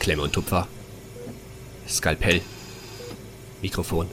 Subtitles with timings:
[0.00, 0.66] Klemme und Tupfer.
[1.86, 2.40] Skalpell.
[3.60, 4.08] Mikrofon.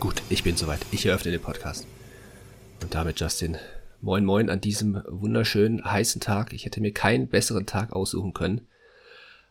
[0.00, 0.80] Gut, ich bin soweit.
[0.92, 1.86] Ich eröffne den Podcast.
[2.82, 3.58] Und damit, Justin,
[4.00, 6.54] moin moin an diesem wunderschönen heißen Tag.
[6.54, 8.66] Ich hätte mir keinen besseren Tag aussuchen können,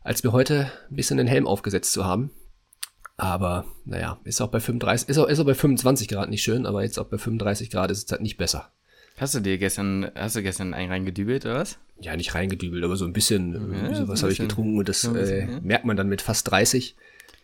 [0.02, 2.32] als mir heute ein bisschen den Helm aufgesetzt zu haben.
[3.16, 6.66] Aber naja, ist auch bei 35, ist auch, ist auch bei 25 Grad nicht schön,
[6.66, 8.72] aber jetzt auch bei 35 Grad ist es halt nicht besser.
[9.18, 11.78] Hast du dir gestern, hast du gestern einen reingedübelt oder was?
[12.02, 15.50] Ja, nicht reingedübelt, aber so ein bisschen, Ja, so habe ich getrunken und das bisschen,
[15.50, 16.96] äh, merkt man dann mit fast 30.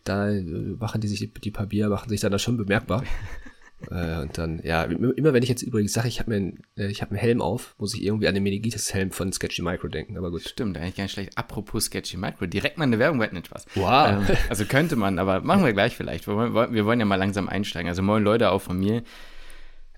[0.05, 3.03] Da äh, machen die sich, die, die paar Bier machen sich dann da schon bemerkbar.
[3.91, 6.87] äh, und dann, ja, immer wenn ich jetzt übrigens sage, ich habe mir, einen, äh,
[6.87, 10.17] ich habe einen Helm auf, muss ich irgendwie an den Meningitis-Helm von Sketchy Micro denken,
[10.17, 10.43] aber gut.
[10.43, 11.37] Stimmt, eigentlich gar nicht schlecht.
[11.37, 13.65] Apropos Sketchy Micro, direkt mal eine Werbung, weit nicht was.
[13.75, 14.29] Wow.
[14.29, 16.27] Ähm, also könnte man, aber machen wir gleich vielleicht.
[16.27, 17.89] Wir wollen, wir wollen ja mal langsam einsteigen.
[17.89, 19.03] Also moin Leute auch von mir.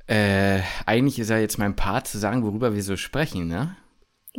[0.08, 3.76] Äh, eigentlich ist ja jetzt mein Part zu sagen, worüber wir so sprechen, ne?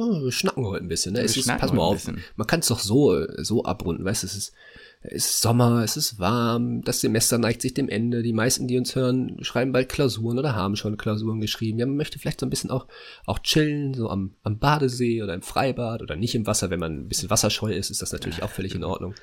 [0.00, 1.22] Oh, wir schnacken heute ein bisschen, ne?
[1.22, 4.36] Es ist, pass mal auf, man kann es doch so, so abrunden, weißt du, es
[4.36, 4.52] ist,
[5.00, 8.78] es ist Sommer, es ist warm, das Semester neigt sich dem Ende, die meisten, die
[8.78, 11.80] uns hören, schreiben bald Klausuren oder haben schon Klausuren geschrieben.
[11.80, 12.86] Ja, man möchte vielleicht so ein bisschen auch,
[13.26, 16.94] auch chillen, so am, am Badesee oder im Freibad oder nicht im Wasser, wenn man
[16.94, 19.14] ein bisschen wasserscheu ist, ist das natürlich auch völlig in Ordnung.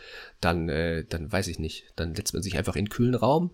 [0.42, 3.52] Dann, äh, dann weiß ich nicht, dann setzt man sich einfach in einen kühlen Raum,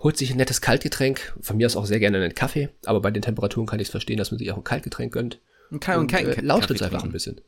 [0.00, 3.12] holt sich ein nettes Kaltgetränk, von mir aus auch sehr gerne einen Kaffee, aber bei
[3.12, 5.40] den Temperaturen kann ich es verstehen, dass man sich auch ein Kaltgetränk gönnt.
[5.72, 7.08] Und, kein, und keinen äh, Ka- lauscht Kaffee uns einfach trinken.
[7.08, 7.40] ein bisschen.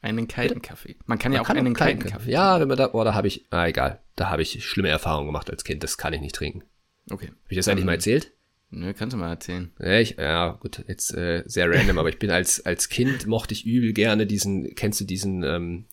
[0.00, 0.96] Einen kalten Kaffee.
[1.06, 2.30] Man kann ja auch kann einen keinen kalten Kaffee.
[2.30, 5.26] Ja, wenn man da, oh, da habe ich, ah, egal, da habe ich schlimme Erfahrungen
[5.26, 6.64] gemacht als Kind, das kann ich nicht trinken.
[7.10, 7.26] Okay.
[7.26, 8.32] Habe ich das eigentlich mal erzählt?
[8.70, 9.70] Nö, kannst du mal erzählen.
[9.78, 13.52] Ja, ich, ja gut, jetzt äh, sehr random, aber ich bin als, als Kind mochte
[13.54, 15.84] ich übel gerne diesen, kennst du diesen, ähm,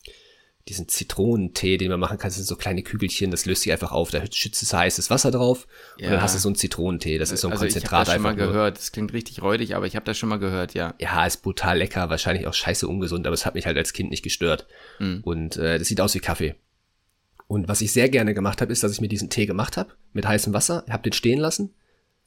[0.69, 3.91] diesen Zitronentee, den man machen kann, das sind so kleine Kügelchen, das löst sich einfach
[3.91, 5.67] auf, da schützt es heißes Wasser drauf
[5.97, 6.11] und Ja.
[6.11, 8.13] dann hast du so einen Zitronentee, das ist so ein also ich habe Konzentrat das
[8.13, 8.77] schon mal gehört.
[8.77, 10.93] Das klingt richtig räudig, aber ich habe das schon mal gehört, ja.
[10.99, 14.11] ja, ist brutal lecker, wahrscheinlich auch scheiße ungesund, aber es hat mich halt als Kind
[14.11, 14.67] nicht gestört.
[14.99, 15.21] Mhm.
[15.23, 16.55] Und äh, das sieht aus wie Kaffee.
[17.47, 19.93] Und was ich sehr gerne gemacht habe, ist, dass ich mir diesen Tee gemacht habe
[20.13, 21.73] mit heißem Wasser, habe den stehen lassen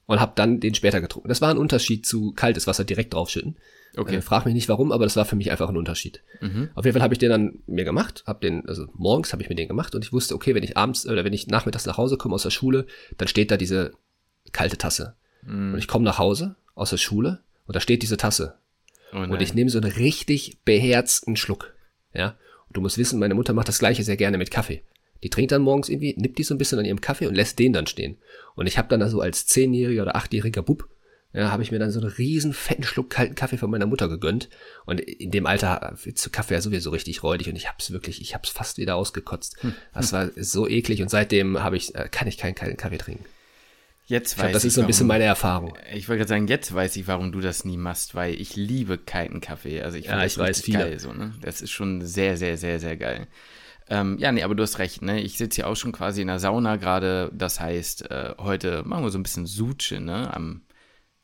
[0.07, 1.29] und habe dann den später getrunken.
[1.29, 3.57] Das war ein Unterschied zu kaltes Wasser direkt draufschütten.
[3.97, 4.13] Okay.
[4.13, 4.19] Mhm.
[4.19, 6.23] Äh, frag mich nicht warum, aber das war für mich einfach ein Unterschied.
[6.75, 9.49] Auf jeden Fall habe ich den dann mir gemacht, habe den also morgens habe ich
[9.49, 11.99] mir den gemacht und ich wusste, okay, wenn ich abends oder wenn ich nachmittags nach
[11.99, 12.87] Hause komme aus der Schule,
[13.19, 13.93] dann steht da diese
[14.53, 15.15] kalte Tasse.
[15.43, 15.75] Mhm.
[15.75, 18.57] Und ich komme nach Hause aus der Schule und da steht diese Tasse.
[19.13, 21.75] Oh Und ich nehme so einen richtig beherzten Schluck.
[22.15, 22.37] Ja.
[22.69, 24.83] Und du musst wissen, meine Mutter macht das gleiche sehr gerne mit Kaffee.
[25.23, 27.59] Die trinkt dann morgens irgendwie, nippt die so ein bisschen an ihrem Kaffee und lässt
[27.59, 28.17] den dann stehen.
[28.55, 30.89] Und ich habe dann also als zehnjähriger oder achtjähriger Bub,
[31.33, 34.09] ja, habe ich mir dann so einen riesen fetten Schluck kalten Kaffee von meiner Mutter
[34.09, 34.49] gegönnt.
[34.85, 38.21] Und in dem Alter wird zu Kaffee ja sowieso richtig räudig und ich hab's wirklich,
[38.21, 39.57] ich hab's fast wieder ausgekotzt.
[39.63, 39.75] Hm.
[39.95, 43.25] Das war so eklig und seitdem habe ich, äh, kann ich keinen kalten Kaffee trinken.
[44.07, 45.75] Jetzt Ich glaub, weiß das ich, ist so ein bisschen meine Erfahrung.
[45.95, 48.99] Ich wollte gerade sagen, jetzt weiß ich, warum du das nie machst, weil ich liebe
[48.99, 49.81] kalten Kaffee.
[49.81, 50.79] Also ich Ja, finde das ich weiß, viele.
[50.81, 51.33] geil so, ne?
[51.41, 53.27] Das ist schon sehr, sehr, sehr, sehr geil.
[53.89, 55.21] Ähm, ja, nee, aber du hast recht, ne?
[55.21, 57.31] Ich sitze hier auch schon quasi in der Sauna gerade.
[57.33, 60.35] Das heißt, äh, heute machen wir so ein bisschen Suche, ne?
[60.35, 60.63] Am,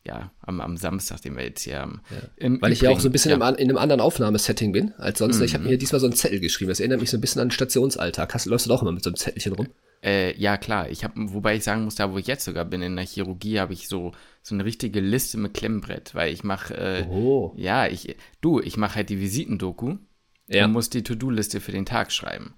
[0.08, 2.00] ja, am, am Samstag, den wir jetzt hier haben.
[2.36, 3.48] Im Weil ich ja auch so ein bisschen ja.
[3.48, 5.40] im, in einem anderen Aufnahmesetting bin als sonst.
[5.40, 6.70] Ich habe mir diesmal so einen Zettel geschrieben.
[6.70, 8.34] Das erinnert mich so ein bisschen an den Stationsalltag.
[8.34, 9.68] Hast, läufst du doch immer mit so einem Zettelchen rum?
[10.02, 10.88] Äh, ja, klar.
[10.90, 13.60] Ich habe, wobei ich sagen muss, da wo ich jetzt sogar bin, in der Chirurgie,
[13.60, 17.52] habe ich so, so eine richtige Liste mit Klemmbrett, weil ich mache, äh, Oh.
[17.56, 19.96] ja, ich, du, ich mache halt die Visitendoku
[20.48, 20.64] Ja.
[20.64, 22.54] und muss die To-Do-Liste für den Tag schreiben.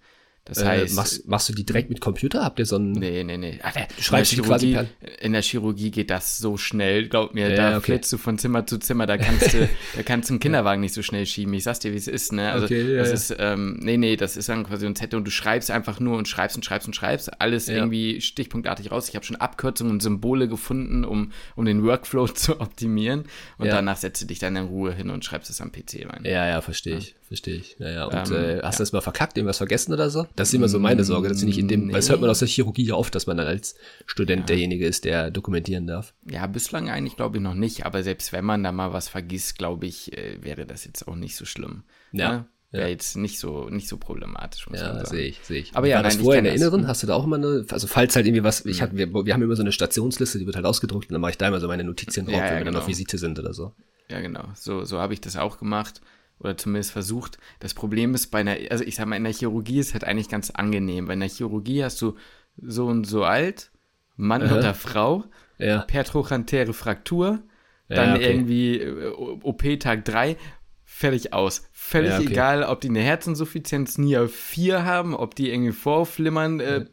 [0.47, 2.43] Das Äh, heißt, machst, machst du die direkt mit Computer?
[2.43, 2.93] Habt ihr so einen.
[2.93, 3.61] nee, nee, nee.
[3.62, 4.89] Alter, schreibst in, der die quasi Chirurgie,
[5.21, 7.93] in der Chirurgie geht das so schnell, glaub mir, Ja, da okay.
[7.93, 10.95] flitzt du von Zimmer zu Zimmer, da kannst du, da kannst du einen Kinderwagen nicht
[10.95, 11.53] so schnell schieben.
[11.55, 12.51] Ich sag's dir, wie es ist, ne?
[12.53, 13.15] Also, Okay, ja, das ja.
[13.15, 16.17] ist, ähm, nee, nee, das ist dann quasi ein Zettel und du schreibst einfach nur
[16.17, 19.09] und schreibst und schreibst und schreibst, alles irgendwie stichpunktartig raus.
[19.11, 23.25] Ich habe schon Abkürzungen und Symbole gefunden, um, um den Workflow zu optimieren
[23.59, 26.22] und danach setzt du dich dann in Ruhe hin und schreibst es am PC rein.
[26.25, 27.15] Ja, ja, verstehe ich.
[27.30, 27.76] Verstehe ich.
[27.78, 28.04] Ja, ja.
[28.06, 30.26] Und Ähm, äh, hast du das mal verkackt, irgendwas vergessen oder so?
[30.34, 31.86] Das ist immer so meine Sorge, dass sie nicht in dem.
[31.86, 34.84] Weil das hört man aus der Chirurgie ja oft, dass man dann als Student derjenige
[34.84, 36.12] ist, der dokumentieren darf.
[36.28, 39.58] Ja, bislang eigentlich glaube ich noch nicht, aber selbst wenn man da mal was vergisst,
[39.58, 41.84] glaube ich, äh, wäre das jetzt auch nicht so schlimm.
[42.10, 42.47] Ja, Ne?
[42.72, 45.06] Wäre jetzt nicht so, nicht so problematisch, muss man Ja, sagen.
[45.09, 45.74] sehe ich, sehe ich.
[45.76, 46.54] Aber ja, War das nein, vorher in der.
[46.54, 46.86] Inneren?
[46.88, 49.34] Hast du da auch immer eine, also falls halt irgendwie was, ich hatte, wir, wir
[49.34, 51.59] haben immer so eine Stationsliste, die wird halt ausgedruckt und dann mache ich da immer
[51.60, 52.78] so meine Notizien drauf, Ja, ja, wenn wir dann genau.
[52.83, 53.72] auf Visite sind oder so.
[54.09, 54.44] Ja, genau.
[54.54, 56.00] So, so habe ich das auch gemacht
[56.41, 57.39] oder zumindest versucht.
[57.60, 60.28] Das Problem ist bei einer, also ich sag mal, in der Chirurgie ist halt eigentlich
[60.28, 62.16] ganz angenehm, weil in der Chirurgie hast du
[62.60, 63.71] so und so alt,
[64.16, 64.57] Mann Aha.
[64.59, 65.25] oder Frau,
[65.59, 65.81] Ja.
[65.83, 67.41] pertrochantäre Fraktur,
[67.89, 68.31] Ja, dann okay.
[68.31, 69.09] irgendwie äh,
[69.42, 70.37] OP-Tag 3,
[70.84, 71.69] fertig aus.
[71.72, 72.28] Völlig Ja, okay.
[72.31, 76.86] egal, ob die eine Herzinsuffizienz NIA 4 haben, ob die irgendwie vorflimmern, äh,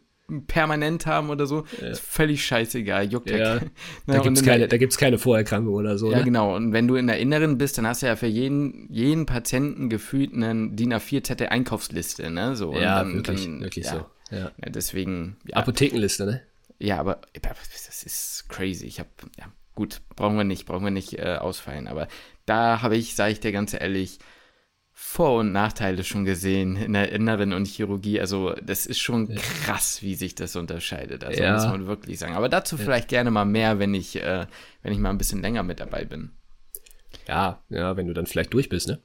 [0.48, 1.88] permanent haben oder so, ja.
[1.88, 3.56] ist völlig scheißegal, juckt ja.
[3.56, 3.62] ja.
[4.06, 6.12] Da gibt's keine, da gibt's keine Vorerkrankung oder so.
[6.12, 6.24] Ja, ne?
[6.26, 6.56] genau.
[6.56, 9.90] Und wenn du in der Inneren bist, dann hast du ja für jeden, jeden Patienten
[9.90, 12.56] gefühlt einen DIN A4-Zettel Einkaufsliste, ne?
[12.56, 14.06] So, ja, dann, wirklich, dann, wirklich so.
[14.30, 14.52] Ja.
[14.68, 15.38] deswegen.
[15.54, 16.42] Apothekenliste, ne?
[16.80, 18.86] Ja, aber das ist crazy.
[18.86, 19.10] Ich habe,
[19.40, 19.46] ja,
[19.76, 21.88] gut, brauchen wir nicht, brauchen wir nicht äh, ausfallen.
[21.88, 22.08] Aber
[22.46, 24.20] da habe ich, sage ich dir ganz ehrlich,
[25.00, 28.20] vor- und Nachteile schon gesehen in der Inneren und Chirurgie.
[28.20, 31.24] Also das ist schon krass, wie sich das unterscheidet.
[31.24, 31.54] Also ja.
[31.54, 32.34] muss man wirklich sagen.
[32.34, 34.48] Aber dazu vielleicht gerne mal mehr, wenn ich, äh,
[34.82, 36.32] wenn ich mal ein bisschen länger mit dabei bin.
[37.28, 39.00] Ja, ja, wenn du dann vielleicht durch bist, ne?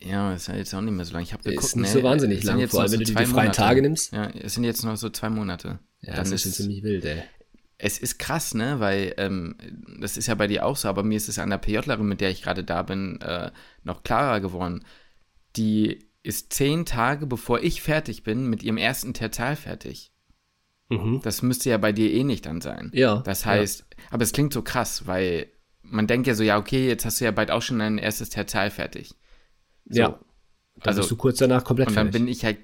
[0.00, 1.24] Ja, ist ja jetzt auch nicht mehr so lange.
[1.24, 3.30] Ich habe geguckt, ist nicht ne, so wahnsinnig lang, vor allem wenn du die freien
[3.30, 3.52] Monate.
[3.52, 4.14] Tage nimmst.
[4.14, 5.78] Ja, es sind jetzt noch so zwei Monate.
[6.00, 7.22] Ja, dann das ist schon ziemlich wild, ey
[7.78, 9.56] es ist krass, ne, weil ähm,
[10.00, 12.20] das ist ja bei dir auch so, aber mir ist es an der PJlerin, mit
[12.20, 13.50] der ich gerade da bin, äh,
[13.84, 14.84] noch klarer geworden.
[15.56, 20.12] Die ist zehn Tage, bevor ich fertig bin, mit ihrem ersten Tertal fertig.
[20.88, 21.20] Mhm.
[21.22, 22.90] Das müsste ja bei dir eh nicht dann sein.
[22.94, 23.18] Ja.
[23.18, 24.04] Das heißt, ja.
[24.10, 25.48] aber es klingt so krass, weil
[25.82, 28.30] man denkt ja so, ja, okay, jetzt hast du ja bald auch schon dein erstes
[28.30, 29.14] Tertal fertig.
[29.84, 30.00] So.
[30.00, 30.08] Ja.
[30.08, 32.08] Dann also, bist du kurz danach komplett und fertig.
[32.08, 32.58] Und dann bin ich halt,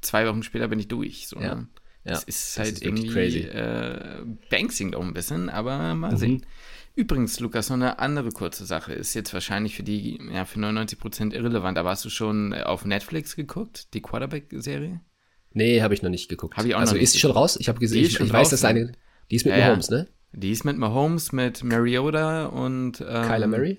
[0.00, 1.28] zwei Wochen später bin ich durch.
[1.28, 1.56] So, ja.
[1.56, 1.68] Ne?
[2.04, 3.40] Ja, das ist halt ist irgendwie crazy.
[3.40, 6.16] Äh, Banksing auch ein bisschen, aber mal mhm.
[6.16, 6.46] sehen.
[6.94, 8.92] Übrigens, Lukas, noch eine andere kurze Sache.
[8.92, 13.36] Ist jetzt wahrscheinlich für die, ja, für 99% irrelevant, aber hast du schon auf Netflix
[13.36, 15.00] geguckt, die Quarterback-Serie?
[15.52, 16.56] Nee, habe ich noch nicht geguckt.
[16.56, 17.56] Hab ich auch also noch ist sie schon raus?
[17.60, 18.92] Ich habe gesehen, ich, ich weiß, dass eine,
[19.30, 20.08] die ist mit ja, Mahomes, ne?
[20.32, 23.78] Die ist mit Mahomes, mit Mariota und ähm, Kyler Murray?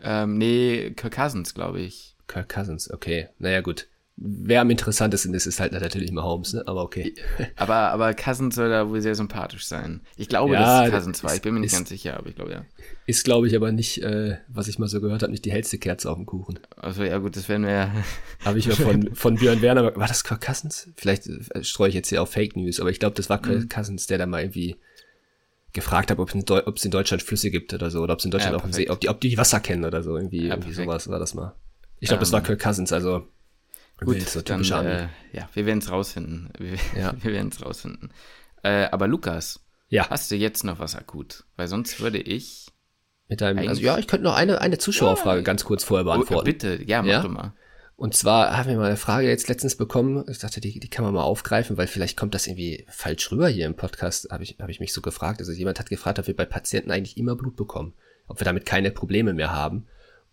[0.00, 2.16] Ähm, nee, Kirk Cousins, glaube ich.
[2.26, 3.28] Kirk Cousins, okay.
[3.38, 6.62] Naja, gut wer am interessantesten ist, ist halt natürlich immer Holmes, ne?
[6.66, 7.14] aber okay.
[7.56, 10.00] Aber, aber Cousins soll da wohl sehr sympathisch sein.
[10.16, 11.34] Ich glaube, ja, dass es Cousins war.
[11.34, 12.64] Ich bin mir nicht ist, ganz sicher, aber ich glaube, ja.
[13.06, 15.78] Ist, glaube ich, aber nicht, äh, was ich mal so gehört habe, nicht die hellste
[15.78, 16.58] Kerze auf dem Kuchen.
[16.76, 17.92] Also ja, gut, das werden wir ja.
[18.44, 20.90] Habe ich ja von, von Björn Werner, war das Kirk Cousins?
[20.96, 23.60] Vielleicht äh, streue ich jetzt hier auf Fake News, aber ich glaube, das war Kirk
[23.60, 23.68] mhm.
[23.68, 24.76] Cousins, der da mal irgendwie
[25.72, 26.44] gefragt hat, ob es in,
[26.84, 29.00] in, Deutschland Flüsse gibt oder so, oder ob es in Deutschland ja, auch See, ob
[29.00, 31.54] die, ob die Wasser kennen oder so, irgendwie, ja, irgendwie sowas war das mal.
[31.98, 33.26] Ich glaube, um, das war ähm, Kirk Cousins, also
[34.04, 36.50] Gut, so dann, äh, ja, wir werden es rausfinden.
[36.58, 37.14] Wir, ja.
[37.20, 38.12] wir werden es rausfinden.
[38.62, 40.08] Äh, aber Lukas, ja.
[40.10, 41.44] hast du jetzt noch was akut?
[41.56, 42.68] Weil sonst würde ich.
[43.28, 45.44] Mit deinem, also ja, ich könnte noch eine, eine Zuschauerfrage ja.
[45.44, 46.42] ganz kurz vorher beantworten.
[46.42, 47.22] Oh, bitte, ja, mach ja?
[47.22, 47.54] du mal.
[47.96, 50.24] Und zwar haben wir mal eine Frage jetzt letztens bekommen.
[50.28, 53.48] Ich dachte, die, die kann man mal aufgreifen, weil vielleicht kommt das irgendwie falsch rüber
[53.48, 55.40] hier im Podcast, habe ich, hab ich mich so gefragt.
[55.40, 57.94] Also jemand hat gefragt, ob wir bei Patienten eigentlich immer Blut bekommen,
[58.26, 59.86] ob wir damit keine Probleme mehr haben.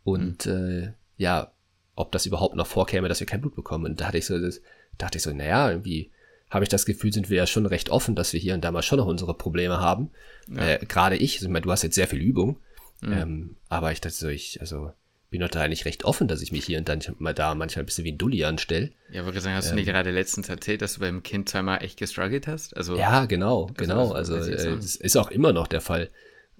[0.03, 0.51] Und mhm.
[0.51, 1.51] äh, ja,
[1.99, 3.85] ob das überhaupt noch vorkäme, dass wir kein Blut bekommen.
[3.85, 4.61] Und da hatte ich so, das,
[4.97, 6.11] dachte ich so, naja, irgendwie
[6.49, 8.71] habe ich das Gefühl, sind wir ja schon recht offen, dass wir hier und da
[8.71, 10.09] mal schon noch unsere Probleme haben.
[10.47, 10.75] Ja.
[10.75, 12.57] Äh, Gerade ich, also ich meine, du hast jetzt sehr viel Übung,
[13.01, 13.11] mhm.
[13.11, 14.91] ähm, aber ich dachte so, ich, also
[15.29, 17.83] bin doch da eigentlich recht offen, dass ich mich hier und dann mal da manchmal
[17.83, 18.91] ein bisschen wie ein Dulli anstelle.
[19.11, 21.83] Ja, wollte sagen, hast ähm, du nicht gerade letztens erzählt, dass du beim Kind zweimal
[21.83, 22.75] echt gestruggelt hast?
[22.77, 24.11] Also, ja, genau, also, genau.
[24.13, 26.09] Also, also äh, das ist auch immer noch der Fall.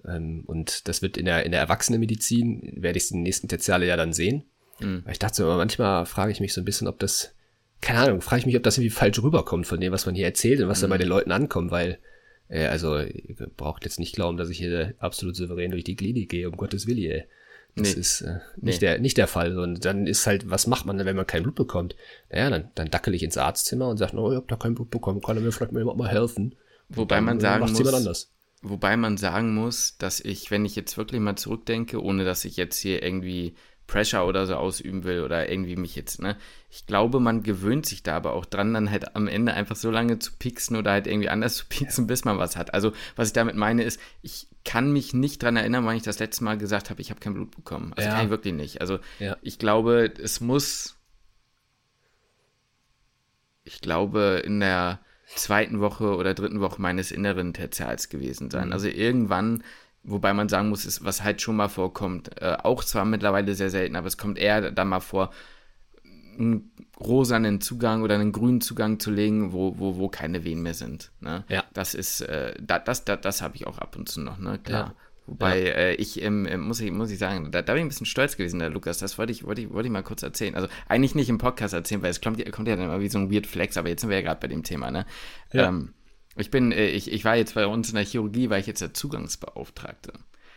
[0.06, 3.48] Ähm, und das wird in der, in der Erwachsenenmedizin, werde ich es in den nächsten
[3.48, 4.44] Tertiale ja dann sehen.
[4.80, 5.04] Mhm.
[5.10, 7.34] Ich dachte so, manchmal frage ich mich so ein bisschen, ob das,
[7.80, 10.26] keine Ahnung, frage ich mich, ob das irgendwie falsch rüberkommt von dem, was man hier
[10.26, 10.82] erzählt und was mhm.
[10.82, 11.98] da bei den Leuten ankommt, weil,
[12.48, 16.30] äh, also, ihr braucht jetzt nicht glauben, dass ich hier absolut souverän durch die Klinik
[16.30, 17.24] gehe, um Gottes Willi, ey.
[17.76, 18.00] Das nee.
[18.00, 18.88] ist äh, nicht, nee.
[18.88, 19.58] der, nicht der Fall.
[19.58, 21.94] Und dann ist halt, was macht man denn, wenn man kein Blut bekommt?
[22.30, 24.90] Naja, dann, dann dackel ich ins Arztzimmer und sage, oh, ich hab da kein Blut
[24.90, 26.56] bekommen, kann er mir vielleicht mal jemand mal helfen?
[26.88, 30.96] Wobei dann, man äh, sagen muss, wobei man sagen muss, dass ich, wenn ich jetzt
[30.98, 33.54] wirklich mal zurückdenke, ohne dass ich jetzt hier irgendwie
[33.90, 36.36] Pressure oder so ausüben will oder irgendwie mich jetzt, ne?
[36.70, 39.90] Ich glaube, man gewöhnt sich da aber auch dran, dann halt am Ende einfach so
[39.90, 42.72] lange zu pixen oder halt irgendwie anders zu pixen, bis man was hat.
[42.72, 46.20] Also, was ich damit meine, ist, ich kann mich nicht dran erinnern, wann ich das
[46.20, 47.92] letzte Mal gesagt habe, ich habe kein Blut bekommen.
[47.96, 48.14] Also ja.
[48.14, 48.80] kann ich wirklich nicht.
[48.80, 49.36] Also, ja.
[49.42, 50.96] ich glaube, es muss.
[53.64, 55.00] Ich glaube, in der
[55.34, 58.68] zweiten Woche oder dritten Woche meines inneren Tertials gewesen sein.
[58.68, 58.72] Mhm.
[58.72, 59.64] Also irgendwann
[60.02, 63.70] Wobei man sagen muss, ist, was halt schon mal vorkommt, äh, auch zwar mittlerweile sehr
[63.70, 65.30] selten, aber es kommt eher dann mal vor,
[66.38, 70.74] einen rosanen Zugang oder einen grünen Zugang zu legen, wo, wo, wo keine Wehen mehr
[70.74, 71.12] sind.
[71.20, 71.44] Ne?
[71.48, 71.64] Ja.
[71.72, 74.58] Das ist, äh, das, das, das, das habe ich auch ab und zu noch, ne?
[74.62, 74.86] Klar.
[74.86, 74.94] Ja.
[75.26, 75.72] Wobei ja.
[75.74, 78.36] äh, ich, ähm, muss ich, muss ich sagen, da, da bin ich ein bisschen stolz
[78.36, 78.98] gewesen, der Lukas.
[78.98, 80.56] Das wollte ich, wollte ich, wollte ich mal kurz erzählen.
[80.56, 83.18] Also eigentlich nicht im Podcast erzählen, weil es kommt, kommt ja dann immer wie so
[83.18, 85.06] ein Weird Flex, aber jetzt sind wir ja gerade bei dem Thema, ne?
[85.52, 85.68] Ja.
[85.68, 85.92] Ähm,
[86.40, 88.82] ich bin, äh, ich, ich war jetzt bei uns in der Chirurgie, war ich jetzt
[88.82, 90.12] der Zugangsbeauftragte.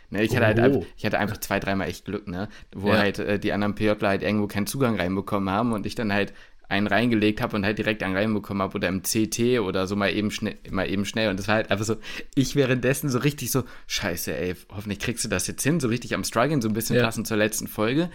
[0.09, 0.85] Ne, ich, hatte halt, oh.
[0.95, 2.47] ich hatte einfach zwei, dreimal echt Glück, ne?
[2.71, 2.97] Wo ja.
[2.99, 6.33] halt äh, die anderen PJler halt irgendwo keinen Zugang reinbekommen haben und ich dann halt
[6.69, 10.13] einen reingelegt habe und halt direkt einen reinbekommen habe oder im CT oder so mal
[10.13, 11.29] eben schnell, mal eben schnell.
[11.29, 11.97] Und das war halt einfach so,
[12.35, 16.13] ich währenddessen so richtig so, scheiße, ey, hoffentlich kriegst du das jetzt hin, so richtig
[16.15, 17.03] am struggeln, so ein bisschen ja.
[17.03, 18.09] passend zur letzten Folge.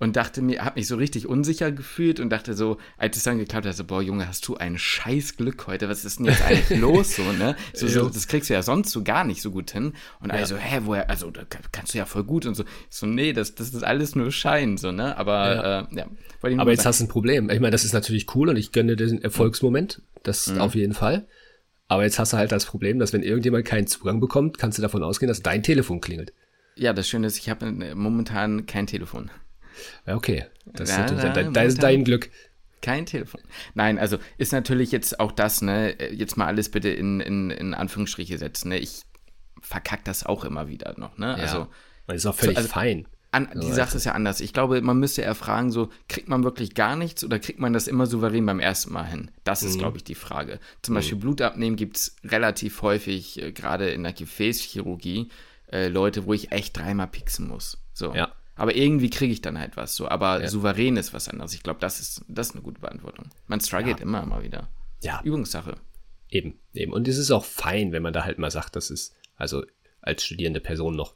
[0.00, 3.38] Und dachte mir, habe mich so richtig unsicher gefühlt und dachte so, als es dann
[3.38, 6.42] geklappt hat, so, boah, Junge, hast du ein scheiß Glück heute, was ist denn jetzt
[6.42, 7.54] eigentlich los, so, ne?
[7.74, 9.92] So, so, das kriegst du ja sonst so gar nicht so gut hin.
[10.20, 10.36] Und ja.
[10.36, 12.64] also, hä, woher, also, da kannst du ja voll gut und so.
[12.88, 15.16] So, nee, das, das ist alles nur Schein, so, ne?
[15.18, 15.80] Aber, ja.
[15.80, 17.50] Äh, ja Aber jetzt hast du ein Problem.
[17.50, 20.62] Ich meine, das ist natürlich cool und ich gönne den Erfolgsmoment, das mhm.
[20.62, 21.28] auf jeden Fall.
[21.88, 24.82] Aber jetzt hast du halt das Problem, dass wenn irgendjemand keinen Zugang bekommt, kannst du
[24.82, 26.32] davon ausgehen, dass dein Telefon klingelt.
[26.76, 29.30] Ja, das Schöne ist, ich habe momentan kein Telefon.
[30.06, 30.46] Ja, okay.
[30.66, 32.30] Das ja, ist natürlich da, dein, dein Glück.
[32.82, 33.42] Kein Telefon.
[33.74, 37.74] Nein, also ist natürlich jetzt auch das, ne, jetzt mal alles bitte in, in, in
[37.74, 38.78] Anführungsstriche setzen, ne?
[38.78, 39.02] Ich
[39.60, 41.36] verkack das auch immer wieder noch, ne?
[41.38, 41.66] Ja, also.
[42.06, 43.06] Das ist auch völlig also, fein.
[43.32, 44.40] An, die also, Sache ist ja anders.
[44.40, 47.72] Ich glaube, man müsste eher fragen, so, kriegt man wirklich gar nichts oder kriegt man
[47.72, 49.30] das immer souverän beim ersten Mal hin?
[49.44, 49.80] Das ist, mhm.
[49.80, 50.58] glaube ich, die Frage.
[50.82, 50.96] Zum mhm.
[50.96, 55.28] Beispiel Blut abnehmen gibt es relativ häufig, äh, gerade in der Gefäßchirurgie,
[55.70, 57.78] äh, Leute, wo ich echt dreimal pixen muss.
[57.92, 58.12] So.
[58.14, 58.32] Ja.
[58.60, 60.06] Aber irgendwie kriege ich dann halt was so.
[60.06, 60.48] Aber ja.
[60.48, 61.54] souverän ist was anderes.
[61.54, 63.30] Ich glaube, das ist, das ist eine gute Beantwortung.
[63.46, 64.02] Man struggelt ja.
[64.02, 64.68] immer mal wieder.
[65.02, 65.22] Ja.
[65.24, 65.76] Übungssache.
[66.28, 66.92] Eben, eben.
[66.92, 69.64] Und es ist auch fein, wenn man da halt mal sagt, das ist, also
[70.02, 71.14] als studierende Person noch,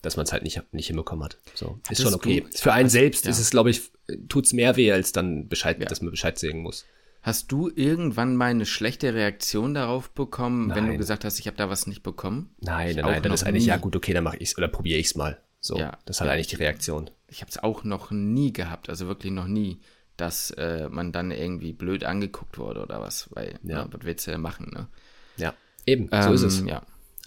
[0.00, 1.38] dass man es halt nicht, nicht hinbekommen hat.
[1.54, 2.42] So, ist schon okay.
[2.42, 3.32] Du, Für einen selbst ja.
[3.32, 3.90] ist es, glaube ich,
[4.28, 6.84] tut's mehr weh, als dann Bescheid, dass man Bescheid sagen muss.
[7.20, 10.76] Hast du irgendwann mal eine schlechte Reaktion darauf bekommen, nein.
[10.76, 12.54] wenn du gesagt hast, ich habe da was nicht bekommen?
[12.60, 13.70] Nein, ich nein, nein, dann ist eigentlich, nie.
[13.70, 15.42] ja gut, okay, dann mache ich's oder probiere ich's mal.
[15.66, 17.10] So, ja, das hat eigentlich die Reaktion.
[17.28, 19.80] Ich habe es auch noch nie gehabt, also wirklich noch nie,
[20.16, 23.78] dass äh, man dann irgendwie blöd angeguckt wurde oder was, weil, ja.
[23.78, 24.88] ja was willst du denn machen, ne?
[25.36, 25.54] Ja,
[25.84, 26.64] eben, so ähm, ist es.
[26.64, 26.82] Ja.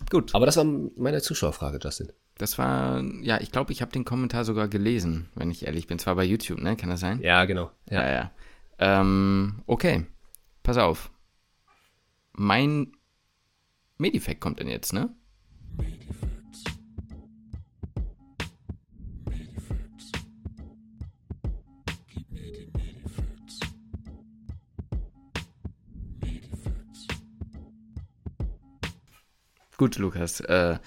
[0.10, 0.34] Gut.
[0.34, 2.12] Aber das war meine Zuschauerfrage, Justin.
[2.38, 6.00] Das war, ja, ich glaube, ich habe den Kommentar sogar gelesen, wenn ich ehrlich bin.
[6.00, 6.78] Zwar bei YouTube, ne?
[6.78, 7.20] Kann das sein?
[7.22, 7.72] Ja, genau.
[7.90, 8.14] Ja, ja.
[8.14, 8.32] ja.
[9.02, 10.06] Ähm, okay,
[10.64, 11.12] pass auf.
[12.32, 12.94] Mein
[13.98, 15.14] Medifact kommt denn jetzt, ne?
[29.80, 30.42] Gut, Lukas.
[30.42, 30.78] Äh,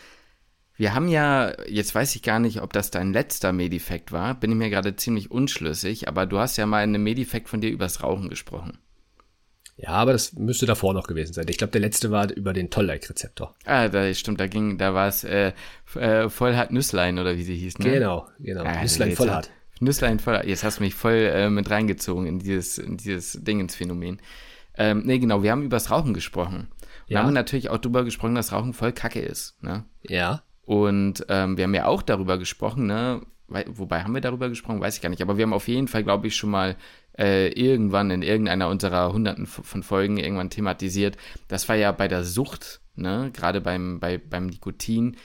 [0.76, 4.50] wir haben ja, jetzt weiß ich gar nicht, ob das dein letzter Medifact war, bin
[4.50, 7.70] ich mir gerade ziemlich unschlüssig, aber du hast ja mal in einem Medifact von dir
[7.70, 8.76] übers Rauchen gesprochen.
[9.78, 11.46] Ja, aber das müsste davor noch gewesen sein.
[11.48, 13.54] Ich glaube, der letzte war über den Toll-Like-Rezeptor.
[13.64, 15.54] Ah, da stimmt, da ging, da war es äh,
[15.94, 17.92] äh, Vollhart Nüsslein oder wie sie hieß, ne?
[17.92, 18.64] Genau, genau.
[18.64, 19.50] Ah, Nüsslein Vollhart.
[19.80, 20.44] Nüsslein Vollhart.
[20.44, 24.20] Jetzt hast du mich voll äh, mit reingezogen in dieses, in dieses Dingensphänomen.
[24.76, 26.68] Ähm, nee, genau, wir haben übers Rauchen gesprochen.
[27.12, 27.24] Wir ja.
[27.24, 29.62] haben natürlich auch darüber gesprochen, dass Rauchen voll Kacke ist.
[29.62, 29.84] Ne?
[30.02, 30.44] Ja.
[30.64, 33.20] Und ähm, wir haben ja auch darüber gesprochen, ne?
[33.66, 35.20] Wobei haben wir darüber gesprochen, weiß ich gar nicht.
[35.20, 36.74] Aber wir haben auf jeden Fall, glaube ich, schon mal
[37.18, 41.18] äh, irgendwann in irgendeiner unserer hunderten von Folgen irgendwann thematisiert.
[41.48, 43.30] Das war ja bei der Sucht, ne?
[43.34, 45.18] Gerade beim, bei, beim Nikotin,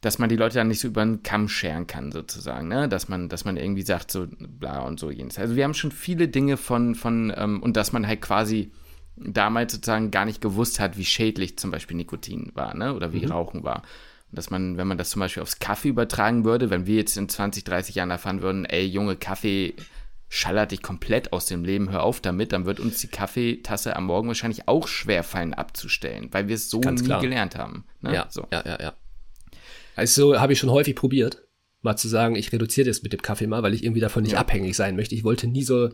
[0.00, 2.88] dass man die Leute dann nicht so über den Kamm scheren kann, sozusagen, ne?
[2.88, 5.38] Dass man, dass man irgendwie sagt, so bla und so jenes.
[5.38, 8.72] Also wir haben schon viele Dinge von, von, ähm, und dass man halt quasi
[9.20, 12.94] damals sozusagen gar nicht gewusst hat, wie schädlich zum Beispiel Nikotin war, ne?
[12.94, 13.32] Oder wie mhm.
[13.32, 13.82] Rauchen war.
[14.30, 17.16] Und dass man, wenn man das zum Beispiel aufs Kaffee übertragen würde, wenn wir jetzt
[17.16, 19.74] in 20, 30 Jahren erfahren würden, ey, Junge, Kaffee
[20.28, 24.04] schallert dich komplett aus dem Leben, hör auf damit, dann wird uns die Kaffeetasse am
[24.04, 27.20] Morgen wahrscheinlich auch schwer fallen abzustellen, weil wir es so Ganz nie klar.
[27.20, 27.84] gelernt haben.
[28.00, 28.14] Ne?
[28.14, 28.46] Ja, so.
[28.52, 28.92] ja, ja, ja.
[29.96, 31.42] Also habe ich schon häufig probiert,
[31.82, 34.32] mal zu sagen, ich reduziere das mit dem Kaffee mal, weil ich irgendwie davon nicht
[34.32, 34.38] ja.
[34.38, 35.16] abhängig sein möchte.
[35.16, 35.90] Ich wollte nie so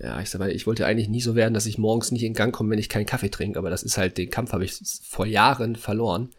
[0.00, 2.34] ja, ich sag mal, ich wollte eigentlich nie so werden, dass ich morgens nicht in
[2.34, 4.78] Gang komme, wenn ich keinen Kaffee trinke, aber das ist halt, den Kampf habe ich
[5.02, 6.30] vor Jahren verloren.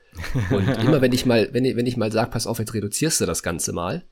[0.50, 3.22] Und immer wenn ich mal, wenn ich, wenn ich mal sage, pass auf, jetzt reduzierst
[3.22, 4.04] du das Ganze mal,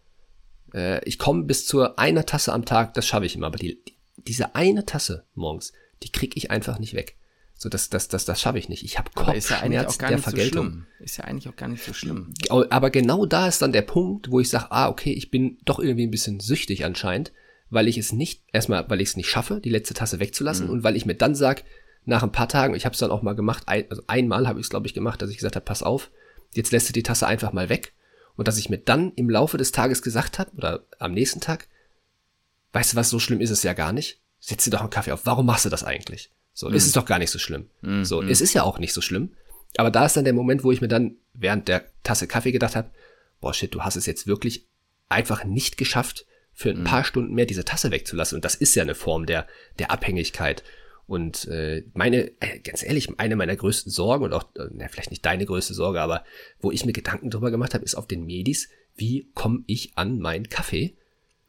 [0.74, 3.82] äh, ich komme bis zur einer Tasse am Tag, das schaffe ich immer, aber die,
[4.18, 7.16] diese eine Tasse morgens, die kriege ich einfach nicht weg.
[7.60, 8.84] So, das, das, das, das schaffe ich nicht.
[8.84, 10.86] Ich habe Kopfschmerz ja der Vergeltung.
[11.00, 12.32] So ist ja eigentlich auch gar nicht so schlimm.
[12.50, 15.80] Aber genau da ist dann der Punkt, wo ich sage, ah, okay, ich bin doch
[15.80, 17.32] irgendwie ein bisschen süchtig anscheinend
[17.70, 20.74] weil ich es nicht, erstmal, weil ich es nicht schaffe, die letzte Tasse wegzulassen mhm.
[20.74, 21.64] und weil ich mir dann sag,
[22.06, 24.60] nach ein paar Tagen, ich habe es dann auch mal gemacht, ein, also einmal habe
[24.60, 26.10] ich es, glaube ich, gemacht, dass ich gesagt habe, pass auf,
[26.54, 27.94] jetzt lässt du die Tasse einfach mal weg.
[28.38, 31.68] Und dass ich mir dann im Laufe des Tages gesagt habe, oder am nächsten Tag,
[32.72, 34.22] weißt du was, so schlimm ist es ja gar nicht.
[34.40, 35.26] Setz dir doch einen Kaffee auf.
[35.26, 36.32] Warum machst du das eigentlich?
[36.54, 36.76] So, mhm.
[36.76, 37.70] ist es doch gar nicht so schlimm.
[37.82, 38.06] Mhm.
[38.06, 39.34] So, es ist ja auch nicht so schlimm.
[39.76, 42.76] Aber da ist dann der Moment, wo ich mir dann während der Tasse Kaffee gedacht
[42.76, 42.92] habe,
[43.42, 44.66] boah shit, du hast es jetzt wirklich
[45.10, 46.26] einfach nicht geschafft,
[46.58, 46.86] für ein mhm.
[46.86, 48.36] paar Stunden mehr diese Tasse wegzulassen.
[48.36, 49.46] Und das ist ja eine Form der,
[49.78, 50.64] der Abhängigkeit.
[51.06, 55.24] Und äh, meine, äh, ganz ehrlich, eine meiner größten Sorgen und auch, äh, vielleicht nicht
[55.24, 56.24] deine größte Sorge, aber
[56.60, 60.18] wo ich mir Gedanken drüber gemacht habe, ist auf den Medis, wie komme ich an
[60.18, 60.96] meinen Kaffee?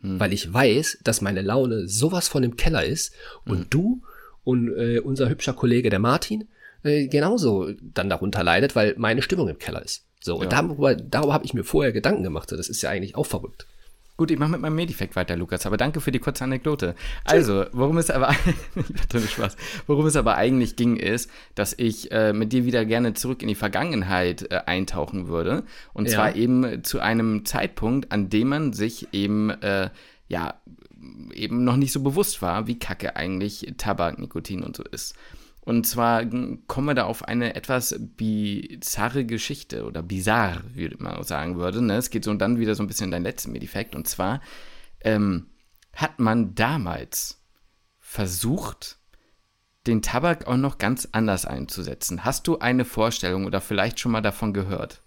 [0.03, 0.21] Mhm.
[0.21, 3.15] Weil ich weiß, dass meine Laune sowas von im Keller ist
[3.47, 3.71] und mhm.
[3.71, 4.03] du
[4.45, 6.49] und äh, unser hübscher Kollege, der Martin,
[6.83, 10.05] äh, genauso dann darunter leidet, weil meine Stimmung im Keller ist.
[10.21, 10.61] So, und ja.
[10.61, 12.50] darüber, darüber habe ich mir vorher Gedanken gemacht.
[12.50, 13.67] So, das ist ja eigentlich auch verrückt.
[14.19, 16.97] Gut, ich mache mit meinem Medifekt weiter, Lukas, aber danke für die kurze Anekdote.
[17.23, 18.35] Also, worum es aber,
[19.29, 19.57] Spaß,
[19.87, 23.49] worum es aber eigentlich ging, ist, dass ich äh, mit dir wieder gerne zurück in
[23.49, 25.63] die Vergangenheit äh, eintauchen würde.
[25.93, 26.15] Und ja.
[26.15, 29.89] zwar eben zu einem Zeitpunkt, an dem man sich eben, äh,
[30.27, 30.55] ja,
[31.33, 35.15] eben noch nicht so bewusst war, wie kacke eigentlich Tabak, Nikotin und so ist.
[35.69, 41.25] Und zwar kommen wir da auf eine etwas bizarre Geschichte oder bizarr, wie man auch
[41.25, 41.83] sagen würde.
[41.83, 41.99] Ne?
[41.99, 43.95] Es geht so und dann wieder so ein bisschen in dein letzten Medifekt.
[43.95, 44.41] Und zwar
[45.03, 45.51] ähm,
[45.93, 47.43] hat man damals
[48.01, 48.97] versucht,
[49.87, 52.25] den Tabak auch noch ganz anders einzusetzen.
[52.25, 55.03] Hast du eine Vorstellung oder vielleicht schon mal davon gehört?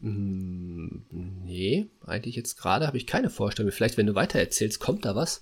[0.00, 3.70] Hm, nee, eigentlich jetzt gerade habe ich keine Vorstellung.
[3.70, 5.40] Vielleicht, wenn du weiter erzählst, kommt da was.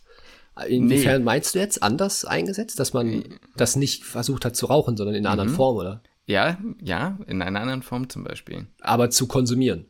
[0.69, 1.25] Inwiefern nee.
[1.25, 3.25] meinst du jetzt anders eingesetzt, dass man
[3.57, 5.41] das nicht versucht hat zu rauchen, sondern in einer mhm.
[5.41, 6.03] anderen Form, oder?
[6.27, 8.67] Ja, ja, in einer anderen Form zum Beispiel.
[8.81, 9.87] Aber zu konsumieren.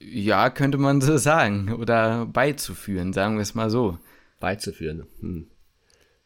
[0.00, 1.74] Ja, könnte man so sagen.
[1.74, 3.98] Oder beizuführen, sagen wir es mal so.
[4.40, 5.06] Beizuführen.
[5.20, 5.48] Hm.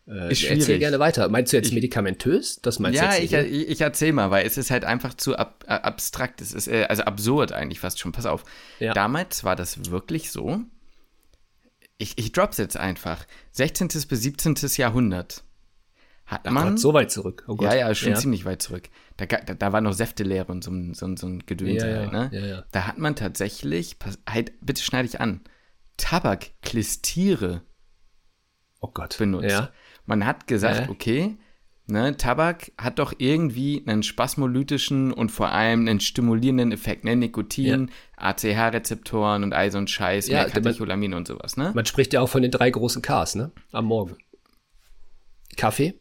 [0.08, 1.28] Äh, ist erzähl gerne weiter.
[1.28, 2.60] Meinst du jetzt ich, medikamentös?
[2.62, 5.14] Das meinst ja, du jetzt ich, ich, ich erzähl mal, weil es ist halt einfach
[5.14, 6.40] zu ab, abstrakt.
[6.40, 8.12] Es ist äh, also absurd eigentlich fast schon.
[8.12, 8.44] Pass auf.
[8.78, 8.94] Ja.
[8.94, 10.60] Damals war das wirklich so,
[11.98, 13.26] ich, ich drop's jetzt einfach.
[13.52, 13.88] 16.
[13.88, 14.54] bis 17.
[14.76, 15.44] Jahrhundert
[16.26, 16.70] hat man.
[16.70, 17.44] Gott, so weit zurück.
[17.46, 17.72] Oh Gott.
[17.72, 18.16] Ja, ja, schon ja.
[18.16, 18.88] ziemlich weit zurück.
[19.16, 22.30] Da, da, da war noch Säftelehre und so, so, so ein Gedöns ja, halt, ne?
[22.32, 22.64] Ja.
[22.72, 23.96] Da hat man tatsächlich,
[24.28, 25.40] halt, bitte schneide ich an,
[25.96, 27.62] Tabakklistiere
[28.80, 29.16] oh Gott.
[29.18, 29.50] benutzt.
[29.50, 29.70] Ja.
[30.04, 31.38] Man hat gesagt, okay,
[31.88, 37.14] Ne, Tabak hat doch irgendwie einen spasmolytischen und vor allem einen stimulierenden Effekt, ne?
[37.14, 38.34] Nikotin, ja.
[38.34, 41.70] ACH-Rezeptoren und all so ein Scheiß, ja, Katecholamin und sowas, ne?
[41.74, 43.52] Man spricht ja auch von den drei großen Ks, ne?
[43.70, 44.16] Am Morgen.
[45.56, 46.00] Kaffee,